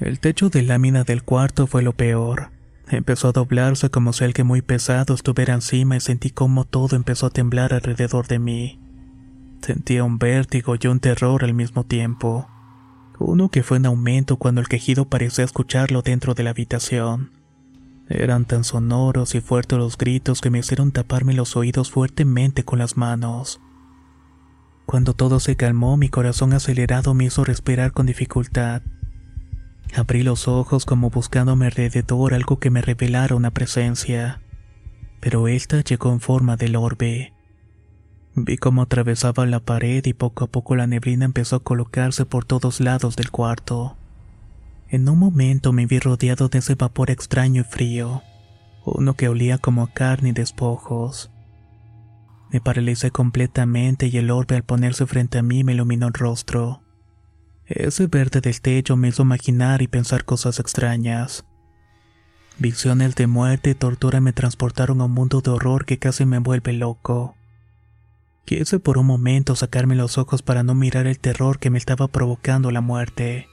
El 0.00 0.18
techo 0.18 0.48
de 0.48 0.62
lámina 0.62 1.04
del 1.04 1.22
cuarto 1.22 1.66
fue 1.66 1.82
lo 1.82 1.92
peor. 1.92 2.52
Empezó 2.88 3.28
a 3.28 3.32
doblarse 3.32 3.90
como 3.90 4.14
si 4.14 4.24
alguien 4.24 4.46
muy 4.46 4.62
pesado 4.62 5.12
estuviera 5.12 5.52
encima 5.52 5.94
y 5.94 6.00
sentí 6.00 6.30
como 6.30 6.64
todo 6.64 6.96
empezó 6.96 7.26
a 7.26 7.30
temblar 7.30 7.74
alrededor 7.74 8.26
de 8.26 8.38
mí. 8.38 8.80
Sentía 9.60 10.02
un 10.02 10.18
vértigo 10.18 10.74
y 10.80 10.86
un 10.86 11.00
terror 11.00 11.44
al 11.44 11.52
mismo 11.52 11.84
tiempo. 11.84 12.48
Uno 13.18 13.50
que 13.50 13.62
fue 13.62 13.76
en 13.76 13.84
aumento 13.84 14.38
cuando 14.38 14.62
el 14.62 14.68
quejido 14.68 15.04
parecía 15.04 15.44
escucharlo 15.44 16.00
dentro 16.00 16.32
de 16.32 16.44
la 16.44 16.50
habitación. 16.50 17.32
Eran 18.08 18.46
tan 18.46 18.64
sonoros 18.64 19.34
y 19.34 19.42
fuertes 19.42 19.78
los 19.78 19.98
gritos 19.98 20.40
que 20.40 20.48
me 20.48 20.60
hicieron 20.60 20.92
taparme 20.92 21.34
los 21.34 21.56
oídos 21.56 21.90
fuertemente 21.90 22.64
con 22.64 22.78
las 22.78 22.96
manos. 22.96 23.60
Cuando 24.86 25.12
todo 25.12 25.40
se 25.40 25.56
calmó, 25.56 25.98
mi 25.98 26.08
corazón 26.08 26.54
acelerado 26.54 27.12
me 27.12 27.26
hizo 27.26 27.44
respirar 27.44 27.92
con 27.92 28.06
dificultad. 28.06 28.80
Abrí 29.94 30.22
los 30.22 30.48
ojos 30.48 30.84
como 30.84 31.10
buscando 31.10 31.52
a 31.52 31.56
mi 31.56 31.66
alrededor 31.66 32.34
algo 32.34 32.58
que 32.58 32.70
me 32.70 32.80
revelara 32.82 33.34
una 33.34 33.50
presencia, 33.50 34.40
pero 35.20 35.48
esta 35.48 35.80
llegó 35.82 36.12
en 36.12 36.20
forma 36.20 36.56
del 36.56 36.76
orbe. 36.76 37.32
Vi 38.34 38.56
cómo 38.56 38.82
atravesaba 38.82 39.44
la 39.46 39.60
pared 39.60 40.04
y 40.06 40.12
poco 40.12 40.44
a 40.44 40.46
poco 40.46 40.76
la 40.76 40.86
neblina 40.86 41.24
empezó 41.24 41.56
a 41.56 41.64
colocarse 41.64 42.24
por 42.24 42.44
todos 42.44 42.80
lados 42.80 43.16
del 43.16 43.30
cuarto. 43.30 43.96
En 44.88 45.08
un 45.08 45.18
momento 45.18 45.72
me 45.72 45.86
vi 45.86 45.98
rodeado 45.98 46.48
de 46.48 46.58
ese 46.58 46.74
vapor 46.76 47.10
extraño 47.10 47.62
y 47.62 47.64
frío, 47.64 48.22
uno 48.84 49.14
que 49.14 49.28
olía 49.28 49.58
como 49.58 49.82
a 49.82 49.92
carne 49.92 50.30
y 50.30 50.32
despojos. 50.32 51.30
Me 52.50 52.60
paralicé 52.60 53.10
completamente 53.10 54.08
y 54.08 54.16
el 54.16 54.30
orbe 54.30 54.56
al 54.56 54.64
ponerse 54.64 55.06
frente 55.06 55.38
a 55.38 55.42
mí 55.42 55.62
me 55.62 55.72
iluminó 55.72 56.08
el 56.08 56.14
rostro. 56.14 56.82
Ese 57.70 58.08
verde 58.08 58.40
del 58.40 58.60
techo 58.60 58.96
me 58.96 59.08
hizo 59.08 59.22
imaginar 59.22 59.80
y 59.80 59.86
pensar 59.86 60.24
cosas 60.24 60.58
extrañas. 60.58 61.44
Visiones 62.58 63.14
de 63.14 63.28
muerte 63.28 63.70
y 63.70 63.74
tortura 63.76 64.20
me 64.20 64.32
transportaron 64.32 65.00
a 65.00 65.04
un 65.04 65.12
mundo 65.12 65.40
de 65.40 65.52
horror 65.52 65.84
que 65.84 65.96
casi 65.96 66.26
me 66.26 66.40
vuelve 66.40 66.72
loco. 66.72 67.36
Quise 68.44 68.80
por 68.80 68.98
un 68.98 69.06
momento 69.06 69.54
sacarme 69.54 69.94
los 69.94 70.18
ojos 70.18 70.42
para 70.42 70.64
no 70.64 70.74
mirar 70.74 71.06
el 71.06 71.20
terror 71.20 71.60
que 71.60 71.70
me 71.70 71.78
estaba 71.78 72.08
provocando 72.08 72.72
la 72.72 72.80
muerte, 72.80 73.46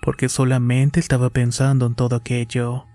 porque 0.00 0.30
solamente 0.30 0.98
estaba 0.98 1.28
pensando 1.28 1.84
en 1.84 1.94
todo 1.96 2.16
aquello. 2.16 2.86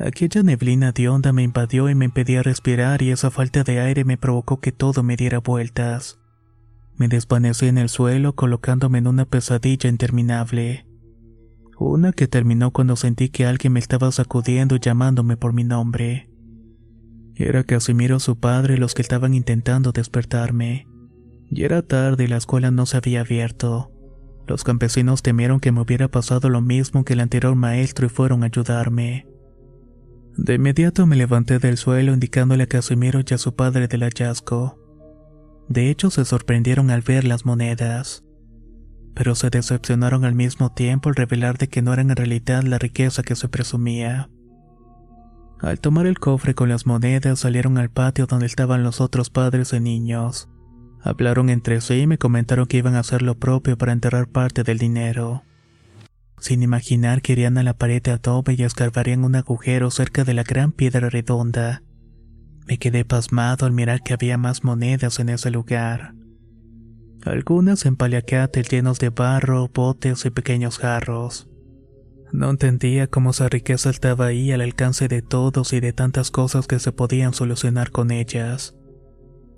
Aquella 0.00 0.42
neblina 0.42 0.90
de 0.90 1.08
onda 1.08 1.32
me 1.32 1.44
invadió 1.44 1.88
y 1.88 1.94
me 1.94 2.06
impedía 2.06 2.42
respirar 2.42 3.02
y 3.02 3.12
esa 3.12 3.30
falta 3.30 3.62
de 3.62 3.78
aire 3.78 4.04
me 4.04 4.16
provocó 4.16 4.58
que 4.58 4.72
todo 4.72 5.04
me 5.04 5.16
diera 5.16 5.38
vueltas. 5.38 6.18
Me 6.98 7.06
desvanecí 7.06 7.66
en 7.66 7.78
el 7.78 7.88
suelo 7.88 8.34
colocándome 8.34 8.98
en 8.98 9.06
una 9.06 9.24
pesadilla 9.24 9.88
interminable. 9.88 10.84
Una 11.78 12.12
que 12.12 12.26
terminó 12.26 12.72
cuando 12.72 12.96
sentí 12.96 13.28
que 13.28 13.46
alguien 13.46 13.72
me 13.74 13.78
estaba 13.78 14.10
sacudiendo 14.10 14.74
y 14.74 14.80
llamándome 14.80 15.36
por 15.36 15.52
mi 15.52 15.62
nombre. 15.62 16.28
Era 17.36 17.62
Casimiro 17.62 18.18
su 18.18 18.40
padre 18.40 18.78
los 18.78 18.94
que 18.94 19.02
estaban 19.02 19.32
intentando 19.32 19.92
despertarme. 19.92 20.88
Y 21.48 21.62
era 21.62 21.82
tarde 21.82 22.24
y 22.24 22.26
la 22.26 22.36
escuela 22.36 22.72
no 22.72 22.84
se 22.84 22.96
había 22.96 23.20
abierto. 23.20 23.92
Los 24.48 24.64
campesinos 24.64 25.22
temieron 25.22 25.60
que 25.60 25.70
me 25.70 25.80
hubiera 25.80 26.08
pasado 26.08 26.50
lo 26.50 26.60
mismo 26.60 27.04
que 27.04 27.12
el 27.12 27.20
anterior 27.20 27.54
maestro 27.54 28.06
y 28.06 28.08
fueron 28.08 28.42
a 28.42 28.46
ayudarme. 28.46 29.28
De 30.36 30.54
inmediato 30.54 31.06
me 31.06 31.14
levanté 31.14 31.60
del 31.60 31.76
suelo 31.76 32.12
indicándole 32.12 32.64
a 32.64 32.66
Casimiro 32.66 33.20
y 33.24 33.34
a 33.34 33.38
su 33.38 33.54
padre 33.54 33.86
del 33.86 34.02
hallazgo. 34.02 34.87
De 35.68 35.90
hecho, 35.90 36.10
se 36.10 36.24
sorprendieron 36.24 36.90
al 36.90 37.02
ver 37.02 37.24
las 37.24 37.44
monedas. 37.44 38.24
Pero 39.14 39.34
se 39.34 39.50
decepcionaron 39.50 40.24
al 40.24 40.34
mismo 40.34 40.72
tiempo 40.72 41.08
al 41.08 41.16
revelar 41.16 41.58
de 41.58 41.68
que 41.68 41.82
no 41.82 41.92
eran 41.92 42.10
en 42.10 42.16
realidad 42.16 42.62
la 42.62 42.78
riqueza 42.78 43.22
que 43.22 43.36
se 43.36 43.48
presumía. 43.48 44.30
Al 45.60 45.80
tomar 45.80 46.06
el 46.06 46.18
cofre 46.18 46.54
con 46.54 46.68
las 46.68 46.86
monedas 46.86 47.40
salieron 47.40 47.78
al 47.78 47.90
patio 47.90 48.26
donde 48.26 48.46
estaban 48.46 48.82
los 48.82 49.00
otros 49.00 49.28
padres 49.28 49.72
y 49.72 49.80
niños. 49.80 50.48
Hablaron 51.02 51.50
entre 51.50 51.80
sí 51.80 51.94
y 51.94 52.06
me 52.06 52.18
comentaron 52.18 52.66
que 52.66 52.78
iban 52.78 52.94
a 52.94 53.00
hacer 53.00 53.22
lo 53.22 53.38
propio 53.38 53.76
para 53.76 53.92
enterrar 53.92 54.28
parte 54.28 54.62
del 54.62 54.78
dinero. 54.78 55.42
Sin 56.38 56.62
imaginar 56.62 57.20
que 57.20 57.32
irían 57.32 57.58
a 57.58 57.64
la 57.64 57.74
pared 57.74 58.00
de 58.00 58.12
adobe 58.12 58.54
y 58.56 58.62
escarbarían 58.62 59.24
un 59.24 59.34
agujero 59.34 59.90
cerca 59.90 60.24
de 60.24 60.34
la 60.34 60.44
gran 60.44 60.70
piedra 60.70 61.10
redonda 61.10 61.82
me 62.68 62.78
quedé 62.78 63.06
pasmado 63.06 63.64
al 63.64 63.72
mirar 63.72 64.02
que 64.02 64.12
había 64.12 64.36
más 64.36 64.62
monedas 64.62 65.18
en 65.20 65.30
ese 65.30 65.50
lugar. 65.50 66.14
Algunas 67.24 67.86
en 67.86 67.96
paliacates 67.96 68.68
llenos 68.68 68.98
de 68.98 69.08
barro, 69.08 69.70
botes 69.72 70.26
y 70.26 70.30
pequeños 70.30 70.78
jarros. 70.78 71.48
No 72.30 72.50
entendía 72.50 73.06
cómo 73.06 73.30
esa 73.30 73.48
riqueza 73.48 73.88
estaba 73.88 74.26
ahí 74.26 74.52
al 74.52 74.60
alcance 74.60 75.08
de 75.08 75.22
todos 75.22 75.72
y 75.72 75.80
de 75.80 75.94
tantas 75.94 76.30
cosas 76.30 76.66
que 76.66 76.78
se 76.78 76.92
podían 76.92 77.32
solucionar 77.32 77.90
con 77.90 78.10
ellas. 78.10 78.76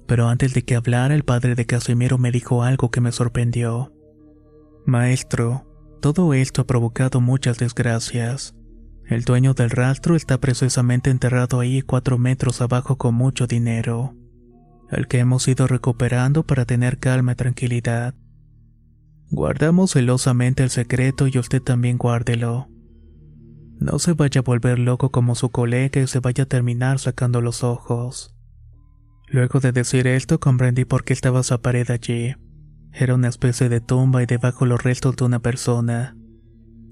Pero 0.06 0.28
antes 0.28 0.54
de 0.54 0.62
que 0.62 0.76
hablara, 0.76 1.14
el 1.14 1.24
padre 1.24 1.56
de 1.56 1.66
Casimiro 1.66 2.16
me 2.16 2.30
dijo 2.30 2.62
algo 2.62 2.92
que 2.92 3.00
me 3.00 3.10
sorprendió. 3.10 3.92
Maestro, 4.86 5.66
todo 6.00 6.32
esto 6.32 6.62
ha 6.62 6.66
provocado 6.66 7.20
muchas 7.20 7.58
desgracias. 7.58 8.54
El 9.10 9.24
dueño 9.24 9.54
del 9.54 9.70
rastro 9.70 10.14
está 10.14 10.38
precisamente 10.38 11.10
enterrado 11.10 11.58
ahí 11.58 11.82
cuatro 11.82 12.16
metros 12.16 12.60
abajo 12.60 12.96
con 12.96 13.16
mucho 13.16 13.48
dinero, 13.48 14.14
el 14.88 15.08
que 15.08 15.18
hemos 15.18 15.48
ido 15.48 15.66
recuperando 15.66 16.44
para 16.44 16.64
tener 16.64 16.98
calma 16.98 17.32
y 17.32 17.34
tranquilidad. 17.34 18.14
Guardamos 19.28 19.90
celosamente 19.90 20.62
el 20.62 20.70
secreto 20.70 21.26
y 21.26 21.36
usted 21.38 21.60
también 21.60 21.98
guárdelo. 21.98 22.68
No 23.80 23.98
se 23.98 24.12
vaya 24.12 24.42
a 24.42 24.44
volver 24.44 24.78
loco 24.78 25.10
como 25.10 25.34
su 25.34 25.50
colega 25.50 26.00
y 26.00 26.06
se 26.06 26.20
vaya 26.20 26.44
a 26.44 26.48
terminar 26.48 27.00
sacando 27.00 27.40
los 27.40 27.64
ojos. 27.64 28.36
Luego 29.26 29.58
de 29.58 29.72
decir 29.72 30.06
esto 30.06 30.38
comprendí 30.38 30.84
por 30.84 31.02
qué 31.02 31.14
estaba 31.14 31.40
esa 31.40 31.58
pared 31.58 31.90
allí. 31.90 32.36
Era 32.92 33.16
una 33.16 33.28
especie 33.28 33.68
de 33.68 33.80
tumba 33.80 34.22
y 34.22 34.26
debajo 34.26 34.66
los 34.66 34.84
restos 34.84 35.16
de 35.16 35.24
una 35.24 35.40
persona. 35.40 36.16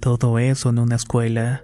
Todo 0.00 0.40
eso 0.40 0.70
en 0.70 0.80
una 0.80 0.96
escuela. 0.96 1.62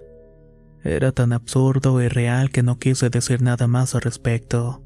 Era 0.85 1.11
tan 1.11 1.33
absurdo 1.33 1.99
y 1.99 2.07
real 2.07 2.51
que 2.51 2.61
no 2.61 2.77
quise 2.77 3.09
decir 3.09 3.41
nada 3.41 3.65
más 3.65 3.95
al 3.95 4.01
respecto. 4.01 4.83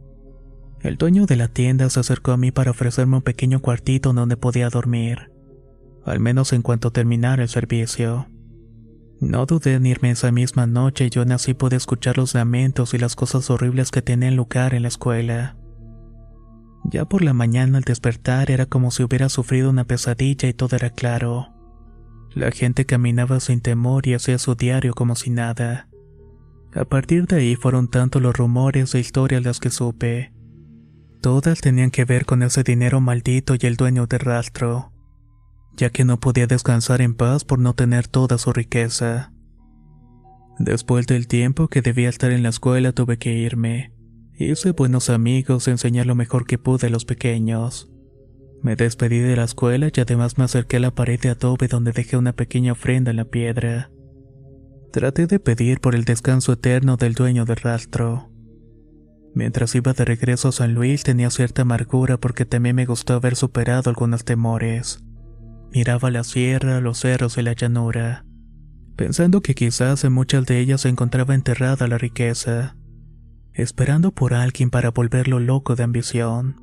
El 0.80 0.96
dueño 0.96 1.26
de 1.26 1.36
la 1.36 1.50
tienda 1.50 1.90
se 1.90 2.00
acercó 2.00 2.32
a 2.32 2.38
mí 2.38 2.52
para 2.52 2.72
ofrecerme 2.72 3.18
un 3.18 3.22
pequeño 3.22 3.60
cuartito 3.60 4.14
donde 4.14 4.38
podía 4.38 4.70
dormir, 4.70 5.30
al 6.06 6.22
menos 6.22 6.54
en 6.54 6.62
cuanto 6.62 6.92
terminara 6.92 7.44
el 7.44 7.50
servicio. 7.50 8.30
No 9.20 9.46
dudé 9.46 9.74
en 9.74 9.86
irme 9.86 10.12
esa 10.12 10.32
misma 10.32 10.68
noche 10.68 11.08
y 11.08 11.10
yo 11.10 11.24
así 11.24 11.54
pude 11.54 11.76
escuchar 11.76 12.18
los 12.18 12.34
lamentos 12.34 12.94
y 12.94 12.98
las 12.98 13.18
cosas 13.18 13.50
horribles 13.50 13.92
que 13.92 14.02
tenían 14.02 14.38
lugar 14.38 14.74
en 14.74 14.84
la 14.84 14.88
escuela. 14.88 15.58
Ya 16.86 17.04
por 17.04 17.24
la 17.24 17.34
mañana 17.34 17.78
al 17.78 17.84
despertar 17.84 18.52
era 18.52 18.68
como 18.68 18.92
si 18.92 19.04
hubiera 19.04 19.28
sufrido 19.28 19.70
una 19.70 19.84
pesadilla 19.84 20.48
y 20.48 20.54
todo 20.54 20.78
era 20.78 20.92
claro. 20.92 21.50
La 22.34 22.52
gente 22.52 22.86
caminaba 22.86 23.42
sin 23.42 23.60
temor 23.60 24.08
y 24.08 24.14
hacía 24.14 24.38
su 24.38 24.56
diario 24.56 24.94
como 24.94 25.18
si 25.18 25.30
nada. 25.30 25.89
A 26.74 26.86
partir 26.86 27.26
de 27.26 27.38
ahí 27.38 27.56
fueron 27.56 27.88
tanto 27.88 28.20
los 28.20 28.36
rumores 28.36 28.94
e 28.94 29.00
historias 29.00 29.44
las 29.44 29.60
que 29.60 29.70
supe. 29.70 30.32
Todas 31.22 31.62
tenían 31.62 31.92
que 31.92 32.06
ver 32.06 32.26
con 32.26 32.44
ese 32.44 32.64
dinero 32.64 33.02
maldito 33.02 33.56
y 33.60 33.66
el 33.66 33.76
dueño 33.76 34.06
del 34.08 34.20
rastro, 34.20 34.94
ya 35.76 35.90
que 35.90 36.06
no 36.06 36.20
podía 36.20 36.48
descansar 36.48 37.02
en 37.02 37.16
paz 37.16 37.44
por 37.44 37.60
no 37.60 37.74
tener 37.74 38.08
toda 38.08 38.38
su 38.38 38.54
riqueza. 38.54 39.34
Después 40.60 41.08
del 41.08 41.28
tiempo 41.28 41.68
que 41.68 41.82
debía 41.82 42.10
estar 42.10 42.32
en 42.32 42.44
la 42.44 42.50
escuela 42.50 42.92
tuve 42.92 43.18
que 43.18 43.34
irme. 43.34 43.94
Hice 44.38 44.72
buenos 44.72 45.10
amigos 45.10 45.68
y 45.68 45.72
enseñar 45.72 46.06
lo 46.06 46.16
mejor 46.16 46.46
que 46.46 46.58
pude 46.58 46.88
a 46.88 46.90
los 46.90 47.04
pequeños. 47.06 47.92
Me 48.62 48.76
despedí 48.76 49.20
de 49.20 49.36
la 49.36 49.46
escuela 49.46 49.90
y 49.94 50.00
además 50.00 50.38
me 50.38 50.44
acerqué 50.44 50.78
a 50.78 50.82
la 50.82 50.92
pared 50.92 51.20
de 51.20 51.30
adobe 51.30 51.68
donde 51.68 51.94
dejé 51.94 52.18
una 52.18 52.34
pequeña 52.34 52.74
ofrenda 52.74 53.12
en 53.12 53.18
la 53.18 53.26
piedra. 53.26 53.90
Traté 54.92 55.28
de 55.28 55.40
pedir 55.40 55.82
por 55.82 55.94
el 55.94 56.04
descanso 56.04 56.54
eterno 56.54 56.98
del 56.98 57.14
dueño 57.14 57.46
del 57.46 57.58
rastro. 57.58 58.32
Mientras 59.36 59.76
iba 59.76 59.94
de 59.94 60.04
regreso 60.04 60.48
a 60.48 60.52
San 60.52 60.74
Luis 60.74 61.04
tenía 61.04 61.30
cierta 61.30 61.62
amargura 61.62 62.18
porque 62.18 62.44
también 62.46 62.76
me 62.76 62.88
gustó 62.88 63.14
haber 63.14 63.36
superado 63.36 63.92
algunos 63.92 64.26
temores. 64.26 65.04
Miraba 65.72 66.10
la 66.10 66.24
sierra, 66.24 66.82
los 66.82 66.98
cerros 66.98 67.38
y 67.38 67.44
la 67.44 67.54
llanura, 67.54 68.26
pensando 68.96 69.42
que 69.42 69.54
quizás 69.54 70.04
en 70.04 70.14
muchas 70.14 70.48
de 70.48 70.60
ellas 70.60 70.82
se 70.82 70.90
encontraba 70.90 71.36
enterrada 71.36 71.88
la 71.88 72.00
riqueza, 72.00 72.76
esperando 73.54 74.10
por 74.10 74.34
alguien 74.34 74.72
para 74.72 74.90
volverlo 74.90 75.40
loco 75.40 75.76
de 75.76 75.84
ambición. 75.84 76.56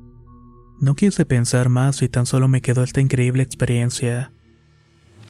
No 0.81 0.95
quise 0.95 1.25
pensar 1.25 1.69
más 1.69 2.01
y 2.01 2.09
tan 2.09 2.25
solo 2.25 2.49
me 2.49 2.61
quedó 2.61 2.83
esta 2.83 2.99
increíble 2.99 3.43
experiencia 3.43 4.33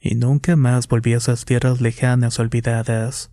y 0.07 0.15
nunca 0.15 0.55
más 0.55 0.87
volví 0.87 1.13
a 1.13 1.17
esas 1.17 1.43
tierras 1.43 1.81
lejanas 1.81 2.39
olvidadas. 2.39 3.29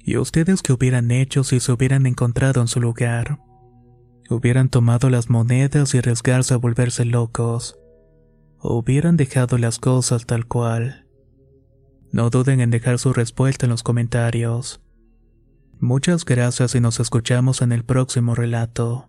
¿Y 0.00 0.18
ustedes 0.18 0.60
qué 0.60 0.74
hubieran 0.74 1.10
hecho 1.10 1.44
si 1.44 1.60
se 1.60 1.72
hubieran 1.72 2.04
encontrado 2.04 2.60
en 2.60 2.68
su 2.68 2.78
lugar? 2.78 3.40
¿Hubieran 4.28 4.68
tomado 4.68 5.08
las 5.08 5.30
monedas 5.30 5.94
y 5.94 5.98
arriesgarse 5.98 6.52
a 6.52 6.58
volverse 6.58 7.06
locos? 7.06 7.78
¿O 8.58 8.76
hubieran 8.76 9.16
dejado 9.16 9.56
las 9.56 9.78
cosas 9.78 10.26
tal 10.26 10.44
cual? 10.46 11.06
No 12.12 12.28
duden 12.28 12.60
en 12.60 12.70
dejar 12.70 12.98
su 12.98 13.14
respuesta 13.14 13.64
en 13.64 13.70
los 13.70 13.82
comentarios. 13.82 14.82
Muchas 15.80 16.26
gracias 16.26 16.74
y 16.74 16.80
nos 16.80 17.00
escuchamos 17.00 17.62
en 17.62 17.72
el 17.72 17.82
próximo 17.82 18.34
relato. 18.34 19.08